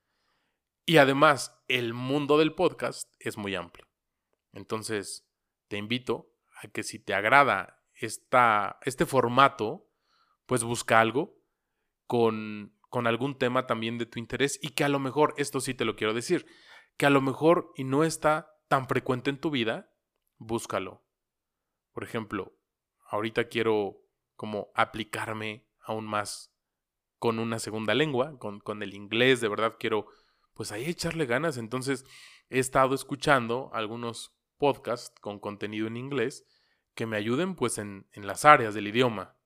Y 0.85 0.97
además, 0.97 1.61
el 1.67 1.93
mundo 1.93 2.37
del 2.37 2.55
podcast 2.55 3.07
es 3.19 3.37
muy 3.37 3.55
amplio. 3.55 3.87
Entonces, 4.53 5.29
te 5.67 5.77
invito 5.77 6.33
a 6.61 6.67
que 6.69 6.83
si 6.83 6.99
te 6.99 7.13
agrada 7.13 7.83
esta, 7.93 8.79
este 8.83 9.05
formato, 9.05 9.88
pues 10.49 10.63
busca 10.63 10.99
algo 10.99 11.37
con, 12.07 12.75
con 12.89 13.05
algún 13.05 13.37
tema 13.37 13.67
también 13.67 13.99
de 13.99 14.07
tu 14.07 14.17
interés 14.17 14.57
y 14.63 14.69
que 14.69 14.83
a 14.83 14.89
lo 14.89 14.97
mejor, 14.97 15.35
esto 15.37 15.61
sí 15.61 15.75
te 15.75 15.85
lo 15.85 15.95
quiero 15.95 16.15
decir, 16.15 16.47
que 16.97 17.05
a 17.05 17.11
lo 17.11 17.21
mejor 17.21 17.71
y 17.75 17.83
no 17.83 18.03
está 18.03 18.51
tan 18.67 18.87
frecuente 18.87 19.29
en 19.29 19.39
tu 19.39 19.51
vida, 19.51 19.93
búscalo. 20.37 21.05
Por 21.93 22.03
ejemplo, 22.03 22.57
ahorita 23.11 23.47
quiero 23.47 24.01
como 24.35 24.71
aplicarme 24.73 25.67
aún 25.81 26.07
más 26.07 26.51
con 27.19 27.37
una 27.37 27.59
segunda 27.59 27.93
lengua, 27.93 28.39
con, 28.39 28.59
con 28.59 28.81
el 28.81 28.95
inglés, 28.95 29.41
de 29.41 29.49
verdad 29.49 29.75
quiero 29.79 30.07
pues 30.55 30.71
ahí 30.71 30.85
echarle 30.85 31.27
ganas. 31.27 31.57
Entonces 31.57 32.05
he 32.49 32.57
estado 32.57 32.95
escuchando 32.95 33.69
algunos 33.71 34.35
podcasts 34.57 35.13
con 35.21 35.37
contenido 35.37 35.85
en 35.85 35.95
inglés 35.95 36.43
que 36.95 37.05
me 37.05 37.17
ayuden 37.17 37.53
pues 37.55 37.77
en, 37.77 38.07
las 38.13 38.45
áreas 38.45 38.73
del 38.73 38.87
idioma. 38.87 39.38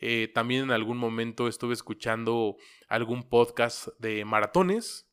Eh, 0.00 0.30
también 0.32 0.64
en 0.64 0.70
algún 0.70 0.96
momento 0.96 1.48
estuve 1.48 1.74
escuchando 1.74 2.56
algún 2.88 3.28
podcast 3.28 3.88
de 3.98 4.24
maratones. 4.24 5.10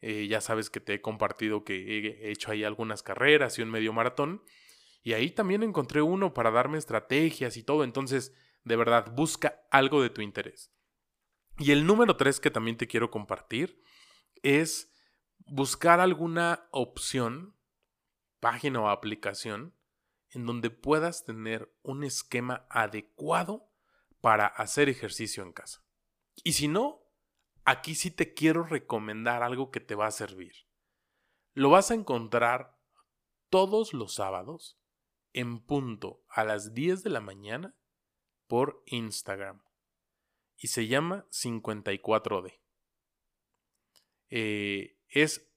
Eh, 0.00 0.26
ya 0.28 0.40
sabes 0.40 0.70
que 0.70 0.80
te 0.80 0.94
he 0.94 1.00
compartido 1.00 1.64
que 1.64 1.74
he 1.74 2.30
hecho 2.30 2.52
ahí 2.52 2.62
algunas 2.62 3.02
carreras 3.02 3.58
y 3.58 3.62
un 3.62 3.70
medio 3.70 3.92
maratón. 3.92 4.42
Y 5.02 5.14
ahí 5.14 5.30
también 5.30 5.62
encontré 5.62 6.02
uno 6.02 6.34
para 6.34 6.50
darme 6.50 6.78
estrategias 6.78 7.56
y 7.56 7.62
todo. 7.62 7.84
Entonces, 7.84 8.34
de 8.64 8.76
verdad, 8.76 9.12
busca 9.14 9.66
algo 9.70 10.02
de 10.02 10.10
tu 10.10 10.20
interés. 10.20 10.72
Y 11.58 11.72
el 11.72 11.86
número 11.86 12.16
tres 12.16 12.38
que 12.38 12.50
también 12.50 12.76
te 12.76 12.86
quiero 12.86 13.10
compartir 13.10 13.82
es 14.42 14.94
buscar 15.46 16.00
alguna 16.00 16.68
opción, 16.70 17.56
página 18.38 18.80
o 18.80 18.88
aplicación, 18.88 19.74
en 20.30 20.46
donde 20.46 20.70
puedas 20.70 21.24
tener 21.24 21.74
un 21.82 22.04
esquema 22.04 22.66
adecuado 22.68 23.67
para 24.28 24.46
hacer 24.46 24.90
ejercicio 24.90 25.42
en 25.42 25.54
casa. 25.54 25.82
Y 26.44 26.52
si 26.52 26.68
no, 26.68 27.00
aquí 27.64 27.94
sí 27.94 28.10
te 28.10 28.34
quiero 28.34 28.62
recomendar 28.62 29.42
algo 29.42 29.70
que 29.70 29.80
te 29.80 29.94
va 29.94 30.06
a 30.06 30.10
servir. 30.10 30.52
Lo 31.54 31.70
vas 31.70 31.90
a 31.90 31.94
encontrar 31.94 32.78
todos 33.48 33.94
los 33.94 34.12
sábados 34.12 34.78
en 35.32 35.64
punto 35.64 36.26
a 36.28 36.44
las 36.44 36.74
10 36.74 37.04
de 37.04 37.08
la 37.08 37.22
mañana 37.22 37.74
por 38.48 38.82
Instagram. 38.84 39.64
Y 40.58 40.66
se 40.66 40.88
llama 40.88 41.26
54D. 41.30 42.60
Eh, 44.28 45.00
es 45.08 45.50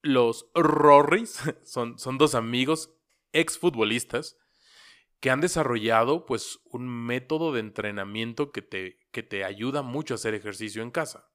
los 0.00 0.48
Rorris, 0.54 1.40
son, 1.64 1.98
son 1.98 2.18
dos 2.18 2.36
amigos 2.36 2.94
exfutbolistas 3.32 4.38
que 5.26 5.32
han 5.32 5.40
desarrollado 5.40 6.24
pues 6.24 6.60
un 6.66 6.86
método 6.86 7.52
de 7.52 7.58
entrenamiento 7.58 8.52
que 8.52 8.62
te, 8.62 9.00
que 9.10 9.24
te 9.24 9.42
ayuda 9.42 9.82
mucho 9.82 10.14
a 10.14 10.18
hacer 10.18 10.34
ejercicio 10.34 10.84
en 10.84 10.92
casa. 10.92 11.28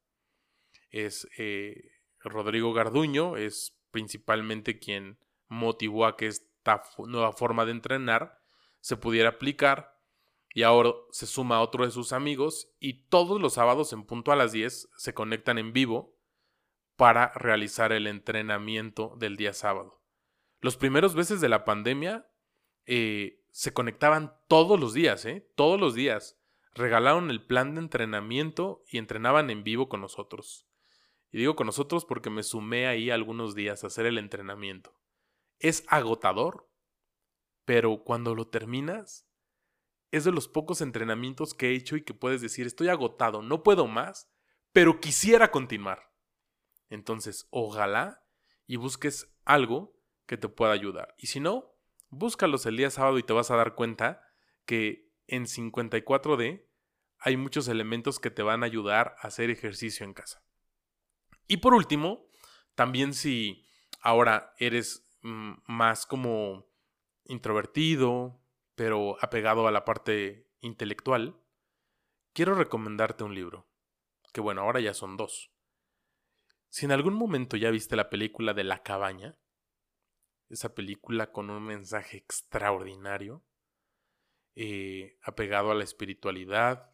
Es 0.92 1.28
eh, 1.38 1.92
Rodrigo 2.22 2.72
Garduño, 2.72 3.36
es 3.36 3.78
principalmente 3.92 4.80
quien 4.80 5.20
motivó 5.50 6.06
a 6.06 6.16
que 6.16 6.28
esta 6.28 6.82
nueva 7.00 7.34
forma 7.34 7.66
de 7.66 7.72
entrenar 7.72 8.40
se 8.80 8.96
pudiera 8.96 9.28
aplicar 9.28 10.00
y 10.54 10.64
ahora 10.64 10.94
se 11.12 11.28
suma 11.28 11.60
otro 11.60 11.84
de 11.84 11.92
sus 11.92 12.14
amigos 12.14 12.72
y 12.80 13.10
todos 13.10 13.42
los 13.42 13.56
sábados 13.56 13.92
en 13.92 14.06
punto 14.06 14.32
a 14.32 14.38
las 14.38 14.54
10 14.54 14.88
se 14.96 15.14
conectan 15.14 15.58
en 15.58 15.74
vivo 15.74 16.18
para 16.96 17.34
realizar 17.34 17.92
el 17.92 18.08
entrenamiento 18.08 19.18
del 19.20 19.36
día 19.36 19.52
sábado. 19.52 20.02
Los 20.62 20.78
primeros 20.78 21.14
meses 21.14 21.42
de 21.42 21.50
la 21.50 21.66
pandemia 21.66 22.26
eh, 22.86 23.41
se 23.52 23.74
conectaban 23.74 24.34
todos 24.48 24.80
los 24.80 24.94
días, 24.94 25.26
¿eh? 25.26 25.50
Todos 25.56 25.80
los 25.80 25.94
días. 25.94 26.40
Regalaron 26.74 27.30
el 27.30 27.46
plan 27.46 27.76
de 27.76 27.82
entrenamiento 27.82 28.84
y 28.90 28.98
entrenaban 28.98 29.50
en 29.50 29.64
vivo 29.64 29.90
con 29.90 30.02
nosotros. 30.02 30.68
Y 31.32 31.38
digo 31.38 31.56
con 31.56 31.68
nosotros 31.68 32.06
porque 32.06 32.30
me 32.30 32.44
sumé 32.44 32.88
ahí 32.88 33.10
algunos 33.10 33.56
días 33.56 33.84
a 33.84 33.88
hacer 33.88 34.06
el 34.06 34.18
entrenamiento. 34.18 34.94
Es 35.60 35.84
agotador, 35.88 36.70
pero 37.66 38.04
cuando 38.04 38.36
lo 38.36 38.48
terminas, 38.48 39.28
es 40.12 40.24
de 40.24 40.32
los 40.32 40.48
pocos 40.48 40.82
entrenamientos 40.82 41.54
que 41.54 41.70
he 41.70 41.76
hecho 41.76 41.96
y 41.96 42.04
que 42.04 42.14
puedes 42.14 42.42
decir, 42.42 42.68
estoy 42.68 42.90
agotado, 42.90 43.42
no 43.42 43.64
puedo 43.64 43.88
más, 43.88 44.30
pero 44.74 45.00
quisiera 45.00 45.52
continuar. 45.52 46.12
Entonces, 46.90 47.48
ojalá 47.50 48.26
y 48.68 48.76
busques 48.76 49.34
algo 49.46 49.98
que 50.26 50.38
te 50.38 50.50
pueda 50.50 50.74
ayudar. 50.74 51.16
Y 51.18 51.28
si 51.28 51.40
no, 51.40 51.71
búscalos 52.12 52.66
el 52.66 52.78
día 52.78 52.92
sábado 52.92 53.18
y 53.18 53.24
te 53.24 53.34
vas 53.34 53.50
a 53.50 53.56
dar 53.56 53.74
cuenta 53.74 54.22
que 54.66 55.10
en 55.28 55.46
54D 55.46 56.68
hay 57.18 57.38
muchos 57.38 57.68
elementos 57.68 58.20
que 58.20 58.30
te 58.30 58.44
van 58.44 58.64
a 58.64 58.66
ayudar 58.66 59.16
a 59.20 59.28
hacer 59.28 59.50
ejercicio 59.50 60.06
en 60.06 60.14
casa. 60.14 60.44
Y 61.48 61.58
por 61.58 61.74
último, 61.74 62.28
también 62.76 63.14
si 63.14 63.66
ahora 64.02 64.54
eres 64.58 65.10
mm, 65.22 65.54
más 65.68 66.06
como 66.06 66.68
introvertido, 67.26 68.42
pero 68.76 69.18
apegado 69.22 69.68
a 69.68 69.72
la 69.72 69.86
parte 69.86 70.50
intelectual, 70.60 71.40
quiero 72.34 72.56
recomendarte 72.56 73.24
un 73.24 73.36
libro, 73.36 73.68
que 74.34 74.42
bueno, 74.42 74.62
ahora 74.62 74.80
ya 74.80 74.94
son 74.94 75.18
dos. 75.18 75.52
Si 76.70 76.86
en 76.86 76.92
algún 76.92 77.14
momento 77.14 77.58
ya 77.58 77.70
viste 77.70 77.96
la 77.96 78.10
película 78.10 78.54
de 78.54 78.64
La 78.64 78.82
cabaña, 78.82 79.38
esa 80.52 80.76
película 80.76 81.32
con 81.32 81.50
un 81.50 81.64
mensaje 81.64 82.18
extraordinario, 82.18 83.44
eh, 84.56 85.18
apegado 85.24 85.72
a 85.72 85.76
la 85.76 85.84
espiritualidad 85.84 86.92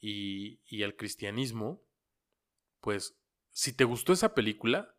y, 0.00 0.60
y 0.66 0.82
al 0.82 0.96
cristianismo, 0.96 1.82
pues 2.80 3.16
si 3.50 3.72
te 3.72 3.84
gustó 3.84 4.12
esa 4.12 4.34
película, 4.34 4.96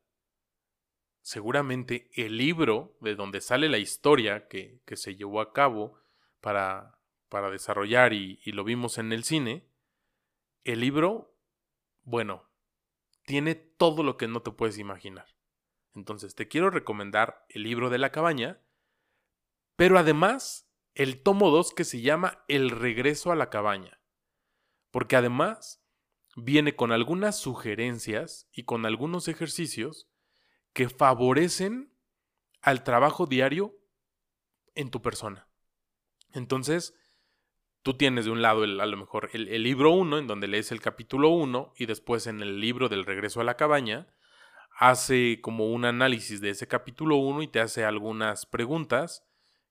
seguramente 1.22 2.10
el 2.14 2.38
libro 2.38 2.96
de 3.02 3.16
donde 3.16 3.42
sale 3.42 3.70
la 3.70 3.78
historia 3.78 4.48
que, 4.48 4.82
se 4.96 5.16
llevó 5.16 5.42
a 5.42 5.54
cabo 5.54 6.00
para, 6.40 7.00
para 7.30 7.50
desarrollar 7.50 8.14
y 8.14 8.40
lo 8.46 8.64
vimos 8.64 8.98
en 8.98 9.12
el 9.12 9.24
cine, 9.24 9.68
el 10.64 10.80
libro, 10.80 11.36
bueno, 12.04 12.50
tiene 13.26 13.56
todo 13.56 14.04
lo 14.04 14.18
que 14.18 14.28
no 14.28 14.42
te 14.42 14.52
puedes 14.52 14.78
imaginar. 14.78 15.33
Entonces, 15.96 16.36
te 16.36 16.48
quiero 16.48 16.70
recomendar 16.70 17.46
el 17.50 17.64
libro 17.64 17.90
de 17.90 17.98
la 17.98 18.12
cabaña, 18.12 18.62
pero 19.76 19.98
además 19.98 20.70
el 20.96 21.22
tomo 21.22 21.50
2 21.50 21.74
que 21.74 21.84
se 21.84 22.02
llama 22.02 22.44
El 22.48 22.70
regreso 22.70 23.32
a 23.32 23.36
la 23.36 23.50
cabaña. 23.50 24.00
Porque 24.92 25.16
además 25.16 25.84
viene 26.36 26.76
con 26.76 26.92
algunas 26.92 27.38
sugerencias 27.38 28.48
y 28.52 28.64
con 28.64 28.86
algunos 28.86 29.28
ejercicios 29.28 30.10
que 30.74 30.90
favorecen 30.90 31.94
al 32.62 32.84
trabajo 32.84 33.26
diario 33.26 33.76
en 34.76 34.90
tu 34.90 35.02
persona. 35.02 35.48
Entonces, 36.32 36.96
tú 37.84 37.96
tienes 37.96 38.26
de 38.26 38.32
un 38.32 38.42
lado 38.42 38.64
a 38.64 38.86
lo 38.86 38.98
mejor 38.98 39.30
el, 39.34 39.48
el 39.50 39.64
libro 39.64 39.92
1, 39.92 40.20
en 40.20 40.28
donde 40.28 40.48
lees 40.48 40.72
el 40.72 40.82
capítulo 40.82 41.30
1, 41.30 41.74
y 41.78 41.86
después 41.86 42.26
en 42.28 42.42
el 42.42 42.60
libro 42.60 42.90
del 42.90 43.06
regreso 43.06 43.42
a 43.42 43.44
la 43.44 43.58
cabaña, 43.58 44.08
hace 44.78 45.40
como 45.42 45.72
un 45.72 45.86
análisis 45.86 46.42
de 46.42 46.50
ese 46.50 46.68
capítulo 46.68 47.18
1 47.18 47.44
y 47.44 47.48
te 47.48 47.60
hace 47.60 47.86
algunas 47.86 48.46
preguntas 48.46 49.26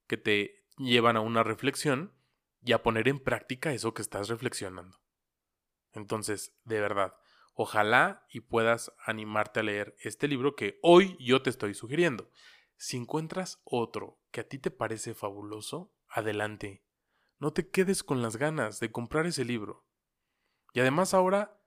que 0.06 0.16
te 0.16 0.64
llevan 0.78 1.16
a 1.16 1.20
una 1.20 1.42
reflexión 1.42 2.12
y 2.64 2.72
a 2.72 2.82
poner 2.82 3.08
en 3.08 3.18
práctica 3.18 3.72
eso 3.72 3.94
que 3.94 4.02
estás 4.02 4.28
reflexionando. 4.28 5.00
Entonces, 5.92 6.54
de 6.64 6.80
verdad, 6.80 7.14
ojalá 7.54 8.26
y 8.30 8.40
puedas 8.40 8.92
animarte 9.04 9.60
a 9.60 9.64
leer 9.64 9.96
este 10.00 10.28
libro 10.28 10.56
que 10.56 10.78
hoy 10.82 11.16
yo 11.20 11.42
te 11.42 11.50
estoy 11.50 11.74
sugiriendo. 11.74 12.30
Si 12.76 12.96
encuentras 12.96 13.60
otro 13.64 14.18
que 14.30 14.40
a 14.40 14.48
ti 14.48 14.58
te 14.58 14.70
parece 14.70 15.14
fabuloso, 15.14 15.92
adelante. 16.08 16.84
No 17.38 17.52
te 17.52 17.68
quedes 17.68 18.02
con 18.02 18.22
las 18.22 18.36
ganas 18.36 18.80
de 18.80 18.92
comprar 18.92 19.26
ese 19.26 19.44
libro. 19.44 19.84
Y 20.72 20.80
además 20.80 21.12
ahora, 21.12 21.61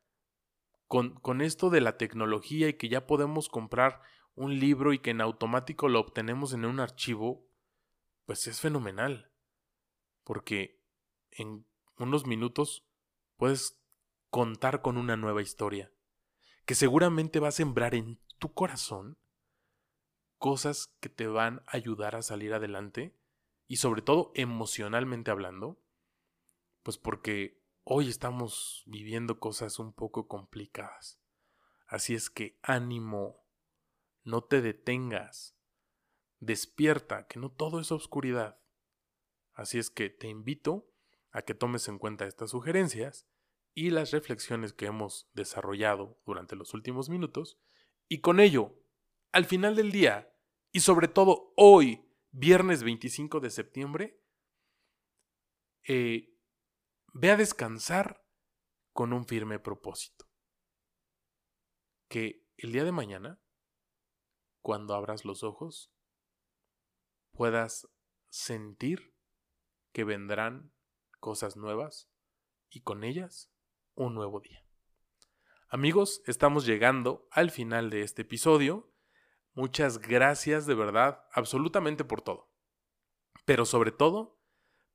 con, 0.88 1.16
con 1.20 1.42
esto 1.42 1.70
de 1.70 1.82
la 1.82 1.98
tecnología 1.98 2.68
y 2.70 2.74
que 2.74 2.90
ya 2.90 3.08
podemos 3.08 3.50
comprar 3.50 4.02
un 4.36 4.60
libro 4.60 4.94
y 4.94 5.00
que 5.00 5.12
en 5.12 5.22
automático 5.22 5.88
lo 5.88 6.00
obtenemos 6.00 6.54
en 6.54 6.66
un 6.66 6.80
archivo, 6.80 7.48
pues 8.26 8.48
es 8.48 8.60
fenomenal. 8.60 9.32
Porque 10.24 10.82
en 11.32 11.66
unos 11.98 12.26
minutos 12.26 12.86
puedes 13.38 13.82
contar 14.30 14.82
con 14.82 14.98
una 14.98 15.16
nueva 15.16 15.42
historia, 15.42 15.92
que 16.66 16.76
seguramente 16.76 17.40
va 17.40 17.50
a 17.50 17.52
sembrar 17.52 17.96
en 17.96 18.20
tu 18.38 18.54
corazón 18.54 19.18
cosas 20.38 20.94
que 21.00 21.10
te 21.10 21.28
van 21.28 21.64
a 21.68 21.78
ayudar 21.78 22.16
a 22.16 22.22
salir 22.22 22.54
adelante 22.54 23.18
y 23.68 23.78
sobre 23.78 24.02
todo 24.02 24.32
emocionalmente 24.36 25.32
hablando, 25.32 25.80
pues 26.84 26.98
porque 26.98 27.65
hoy 27.88 28.10
estamos 28.10 28.84
viviendo 28.88 29.40
cosas 29.40 29.78
un 29.78 29.94
poco 29.94 30.28
complicadas. 30.28 31.22
Así 31.88 32.16
es 32.16 32.32
que 32.32 32.58
ánimo, 32.64 33.46
no 34.24 34.44
te 34.44 34.62
detengas, 34.62 35.56
despierta, 36.40 37.28
que 37.28 37.40
no 37.40 37.52
todo 37.52 37.80
es 37.80 37.92
oscuridad. 37.92 38.60
Así 39.54 39.78
es 39.78 39.92
que 39.92 40.10
te 40.10 40.28
invito 40.28 40.92
a 41.32 41.44
que 41.44 41.54
tomes 41.54 41.88
en 41.88 42.00
cuenta 42.00 42.26
estas 42.26 42.50
sugerencias 42.50 43.28
y 43.76 43.92
las 43.92 44.12
reflexiones 44.12 44.74
que 44.74 44.88
hemos 44.88 45.30
desarrollado 45.34 46.20
durante 46.26 46.56
los 46.56 46.74
últimos 46.74 47.10
minutos, 47.10 47.60
y 48.08 48.22
con 48.22 48.40
ello, 48.40 48.74
al 49.32 49.46
final 49.46 49.76
del 49.76 49.92
día, 49.92 50.34
y 50.72 50.80
sobre 50.80 51.08
todo 51.08 51.54
hoy, 51.56 52.04
viernes 52.32 52.84
25 52.84 53.42
de 53.42 53.50
septiembre, 53.52 54.20
eh, 55.88 56.35
ve 57.18 57.32
a 57.32 57.38
descansar 57.38 58.22
con 58.92 59.14
un 59.14 59.26
firme 59.26 59.58
propósito. 59.58 60.26
Que 62.10 62.46
el 62.58 62.74
día 62.74 62.84
de 62.84 62.92
mañana, 62.92 63.42
cuando 64.62 64.96
abras 64.96 65.24
los 65.24 65.42
ojos, 65.42 65.94
puedas 67.32 67.88
sentir 68.28 69.16
que 69.94 70.04
vendrán 70.04 70.74
cosas 71.22 71.56
nuevas 71.56 72.12
y 72.70 72.82
con 72.82 73.06
ellas 73.06 73.50
un 73.94 74.14
nuevo 74.14 74.42
día. 74.42 74.68
Amigos, 75.70 76.22
estamos 76.26 76.66
llegando 76.66 77.30
al 77.32 77.50
final 77.50 77.90
de 77.90 78.02
este 78.02 78.24
episodio. 78.24 78.94
Muchas 79.54 80.00
gracias 80.00 80.66
de 80.66 80.76
verdad, 80.76 81.26
absolutamente 81.32 82.04
por 82.04 82.22
todo. 82.22 82.52
Pero 83.46 83.64
sobre 83.64 83.94
todo, 83.94 84.35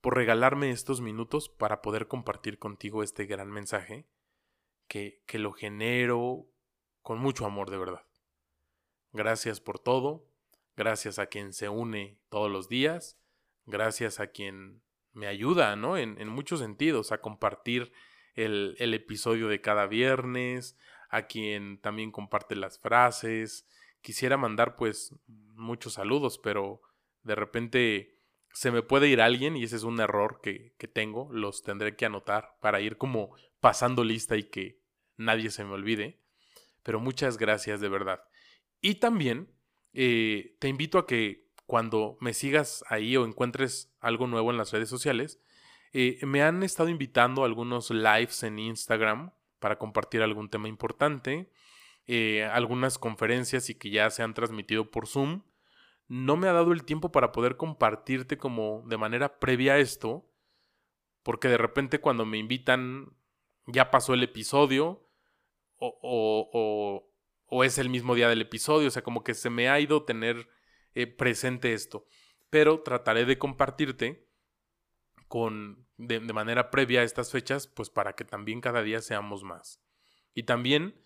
por 0.00 0.16
regalarme 0.16 0.70
estos 0.70 1.00
minutos 1.00 1.48
para 1.48 1.82
poder 1.82 2.08
compartir 2.08 2.58
contigo 2.58 3.02
este 3.02 3.26
gran 3.26 3.50
mensaje 3.50 4.06
que, 4.88 5.22
que 5.26 5.38
lo 5.38 5.52
genero 5.52 6.46
con 7.02 7.18
mucho 7.18 7.46
amor 7.46 7.70
de 7.70 7.78
verdad. 7.78 8.06
Gracias 9.12 9.60
por 9.60 9.78
todo, 9.78 10.26
gracias 10.76 11.18
a 11.18 11.26
quien 11.26 11.52
se 11.52 11.68
une 11.68 12.18
todos 12.28 12.50
los 12.50 12.68
días, 12.68 13.18
gracias 13.66 14.20
a 14.20 14.28
quien 14.28 14.82
me 15.12 15.26
ayuda, 15.26 15.76
¿no? 15.76 15.96
En, 15.96 16.20
en 16.20 16.28
muchos 16.28 16.60
sentidos, 16.60 17.12
a 17.12 17.20
compartir 17.20 17.92
el, 18.44 18.94
episodio 18.94 19.48
de 19.48 19.60
cada 19.60 19.86
viernes, 19.86 20.78
a 21.08 21.26
quien 21.26 21.80
también 21.80 22.12
comparte 22.12 22.56
las 22.56 22.78
frases. 22.78 23.66
Quisiera 24.00 24.36
mandar 24.36 24.76
pues 24.76 25.14
muchos 25.26 25.94
saludos, 25.94 26.38
pero 26.38 26.80
de 27.22 27.34
repente 27.34 28.14
se 28.52 28.70
me 28.70 28.82
puede 28.82 29.08
ir 29.08 29.20
alguien 29.20 29.56
y 29.56 29.64
ese 29.64 29.76
es 29.76 29.84
un 29.84 30.00
error 30.00 30.40
que, 30.42 30.74
que, 30.78 30.88
tengo, 30.88 31.28
los 31.32 31.62
tendré 31.62 31.96
que 31.96 32.06
anotar 32.06 32.56
para 32.60 32.80
ir 32.80 32.96
como 32.96 33.34
pasando 33.60 34.04
lista 34.04 34.36
y 34.36 34.44
que 34.44 34.80
nadie 35.16 35.50
se 35.50 35.64
me 35.64 35.72
olvide. 35.72 36.20
Pero 36.82 37.00
muchas 37.00 37.36
gracias 37.36 37.80
de 37.80 37.88
verdad. 37.88 38.22
Y 38.80 38.96
también 38.96 39.48
eh, 39.92 40.56
te 40.58 40.68
invito 40.68 40.98
a 40.98 41.06
que 41.06 41.48
cuando 41.66 42.16
me 42.20 42.34
sigas 42.34 42.84
ahí 42.88 43.16
o 43.16 43.24
encuentres 43.24 43.92
algo 44.00 44.26
nuevo 44.26 44.50
en 44.50 44.56
las 44.56 44.72
redes 44.72 44.88
sociales, 44.88 45.40
eh, 45.92 46.18
me 46.22 46.42
han 46.42 46.62
estado 46.62 46.88
invitando 46.88 47.42
a 47.42 47.46
algunos 47.46 47.90
lives 47.90 48.42
en 48.42 48.58
Instagram 48.58 49.32
para 49.58 49.78
compartir 49.78 50.22
algún 50.22 50.48
tema 50.48 50.68
importante, 50.68 51.50
eh, 52.06 52.44
algunas 52.44 52.98
conferencias 52.98 53.70
y 53.70 53.74
que 53.74 53.90
ya 53.90 54.10
se 54.10 54.22
han 54.22 54.34
transmitido 54.34 54.90
por 54.90 55.06
Zoom. 55.06 55.42
No 56.10 56.36
me 56.36 56.48
ha 56.48 56.52
dado 56.52 56.72
el 56.72 56.82
tiempo 56.82 57.12
para 57.12 57.30
poder 57.30 57.56
compartirte 57.56 58.36
como 58.36 58.82
de 58.88 58.98
manera 58.98 59.38
previa 59.38 59.74
a 59.74 59.78
esto, 59.78 60.28
porque 61.22 61.46
de 61.46 61.56
repente 61.56 62.00
cuando 62.00 62.26
me 62.26 62.36
invitan 62.36 63.14
ya 63.66 63.92
pasó 63.92 64.14
el 64.14 64.24
episodio 64.24 65.08
o, 65.76 65.98
o, 66.02 67.08
o, 67.46 67.64
es 67.64 67.78
el 67.78 67.90
mismo 67.90 68.16
día 68.16 68.28
del 68.28 68.40
episodio, 68.40 68.88
o 68.88 68.90
sea, 68.90 69.04
como 69.04 69.22
que 69.22 69.34
se 69.34 69.50
me 69.50 69.68
ha 69.68 69.78
ido 69.78 70.02
tener 70.02 70.48
eh, 70.96 71.06
presente 71.06 71.74
esto, 71.74 72.08
pero 72.50 72.80
trataré 72.82 73.24
de 73.24 73.38
compartirte 73.38 74.26
con, 75.28 75.86
de, 75.96 76.18
de 76.18 76.32
manera 76.32 76.72
previa 76.72 77.02
a 77.02 77.04
estas 77.04 77.30
fechas, 77.30 77.68
pues 77.68 77.88
para 77.88 78.14
que 78.16 78.24
también 78.24 78.60
cada 78.60 78.82
día 78.82 79.00
seamos 79.00 79.44
más. 79.44 79.80
Y 80.34 80.42
también 80.42 81.00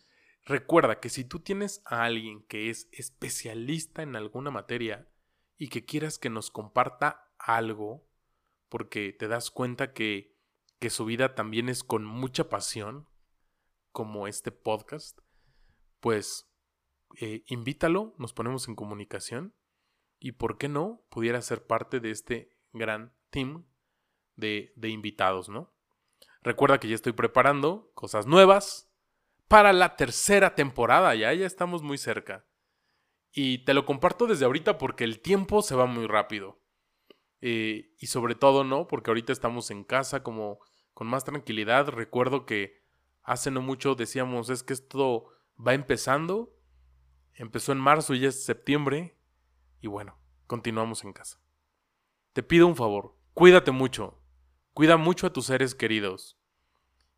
Recuerda 0.45 1.01
que 1.01 1.09
si 1.09 1.25
tú 1.25 1.41
tienes 1.41 1.83
a 1.87 2.05
alguien 2.05 2.43
que 2.43 2.69
es 2.69 2.89
especialista 2.93 4.03
en 4.03 4.15
alguna 4.15 4.51
materia 4.51 5.09
y 5.57 5.69
que 5.69 5.87
quieras 5.87 6.19
que 6.19 6.29
nos 6.29 6.51
comparta 6.51 7.33
algo, 7.39 8.07
porque 8.69 9.13
te 9.13 9.29
das 9.29 9.51
cuenta 9.51 9.93
que, 9.93 10.37
que 10.81 10.91
su 10.91 11.07
vida 11.07 11.35
también 11.35 11.69
es 11.69 11.83
con 11.83 12.05
mucha 12.05 12.49
pasión, 12.49 13.09
como 13.91 14.27
este 14.27 14.51
podcast, 14.51 15.21
pues 16.01 16.51
eh, 17.21 17.45
invítalo, 17.47 18.15
nos 18.19 18.33
ponemos 18.35 18.67
en 18.69 18.75
comunicación 18.75 19.55
y, 20.19 20.33
¿por 20.33 20.59
qué 20.59 20.69
no?, 20.69 21.07
pudiera 21.11 21.41
ser 21.43 21.67
parte 21.67 22.01
de 22.01 22.11
este 22.11 22.59
gran 22.73 23.15
team 23.31 23.67
de, 24.35 24.73
de 24.77 24.89
invitados, 24.89 25.49
¿no? 25.49 25.73
Recuerda 26.43 26.81
que 26.81 26.89
ya 26.89 26.97
estoy 26.97 27.13
preparando 27.13 27.91
cosas 27.95 28.27
nuevas, 28.27 28.93
para 29.55 29.73
la 29.73 29.95
tercera 29.95 30.57
temporada. 30.57 31.15
Ya, 31.15 31.33
ya 31.33 31.47
estamos 31.47 31.81
muy 31.81 31.97
cerca. 31.97 32.45
Y 33.31 33.59
te 33.59 33.73
lo 33.73 33.87
comparto 33.87 34.27
desde 34.27 34.47
ahorita 34.47 34.79
porque 34.79 35.05
el 35.05 35.21
tiempo 35.21 35.63
se 35.63 35.77
va 35.77 35.87
muy 35.87 36.09
rápido. 36.09 36.59
Eh, 37.41 37.95
y 38.01 38.09
sobre 38.09 38.35
todo, 38.35 38.65
¿no? 38.65 38.89
Porque 38.89 39.13
ahorita 39.13 39.33
estamos 39.33 39.71
en 39.71 39.85
casa 39.85 40.25
como 40.25 40.59
con 40.93 41.07
más 41.07 41.23
tranquilidad. 41.23 41.87
Recuerdo 41.87 42.47
que 42.47 42.83
hace 43.23 43.53
no 43.53 43.63
mucho 43.63 43.95
decíamos, 43.95 44.51
es 44.51 44.65
que 44.65 44.73
esto 44.73 45.27
va 45.57 45.73
empezando. 45.75 46.59
Empezó 47.35 47.71
en 47.71 47.79
marzo 47.79 48.13
y 48.15 48.21
ya 48.23 48.31
es 48.31 48.45
septiembre. 48.45 49.17
Y 49.81 49.87
bueno, 49.87 50.19
continuamos 50.49 51.05
en 51.05 51.13
casa. 51.13 51.39
Te 52.33 52.43
pido 52.43 52.67
un 52.67 52.75
favor, 52.75 53.17
cuídate 53.35 53.71
mucho. 53.71 54.21
Cuida 54.73 54.97
mucho 54.97 55.29
a 55.29 55.33
tus 55.33 55.47
seres 55.47 55.77
queridos 55.77 56.41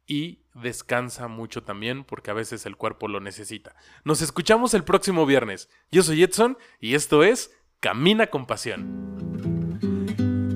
y 0.07 0.41
descansa 0.55 1.29
mucho 1.29 1.63
también 1.63 2.05
porque 2.05 2.31
a 2.31 2.35
veces 2.35 2.67
el 2.67 2.77
cuerpo 2.77 3.09
lo 3.09 3.21
necesita. 3.21 3.75
Nos 4.05 4.23
escuchamos 4.23 4.75
el 4.75 4.85
próximo 4.85 5.27
viernes. 5.27 5.69
Yo 5.91 6.03
soy 6.03 6.23
Edson 6.23 6.57
y 6.81 6.95
esto 6.95 7.25
es 7.25 7.53
Camina 7.81 8.29
con 8.29 8.47
Pasión. 8.47 9.17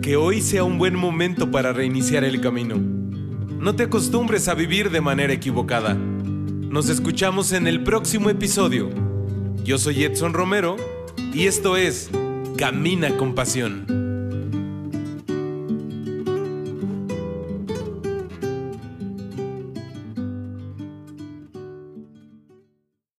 Que 0.03 0.17
hoy 0.17 0.41
sea 0.41 0.65
un 0.65 0.79
buen 0.79 0.97
momento 0.97 1.51
para 1.51 1.73
reiniciar 1.73 2.25
el 2.25 2.41
camino. 2.41 2.77
No 2.77 3.77
te 3.77 3.85
acostumbres 3.85 4.49
a 4.49 4.55
vivir 4.55 4.91
de 4.91 5.03
manera 5.03 5.33
equivocada. 5.33 5.95
Nos 5.95 6.89
escuchamos 6.89 7.53
en 7.53 7.67
el 7.67 7.83
próximo 7.83 8.31
episodio. 8.31 8.89
Yo 9.63 9.77
soy 9.77 10.05
Edson 10.05 10.33
Romero 10.33 10.77
y 11.35 11.47
esto 11.47 11.77
es 11.77 12.11
Camina 12.57 13.17
con 13.17 13.35
Pasión. 13.35 14.10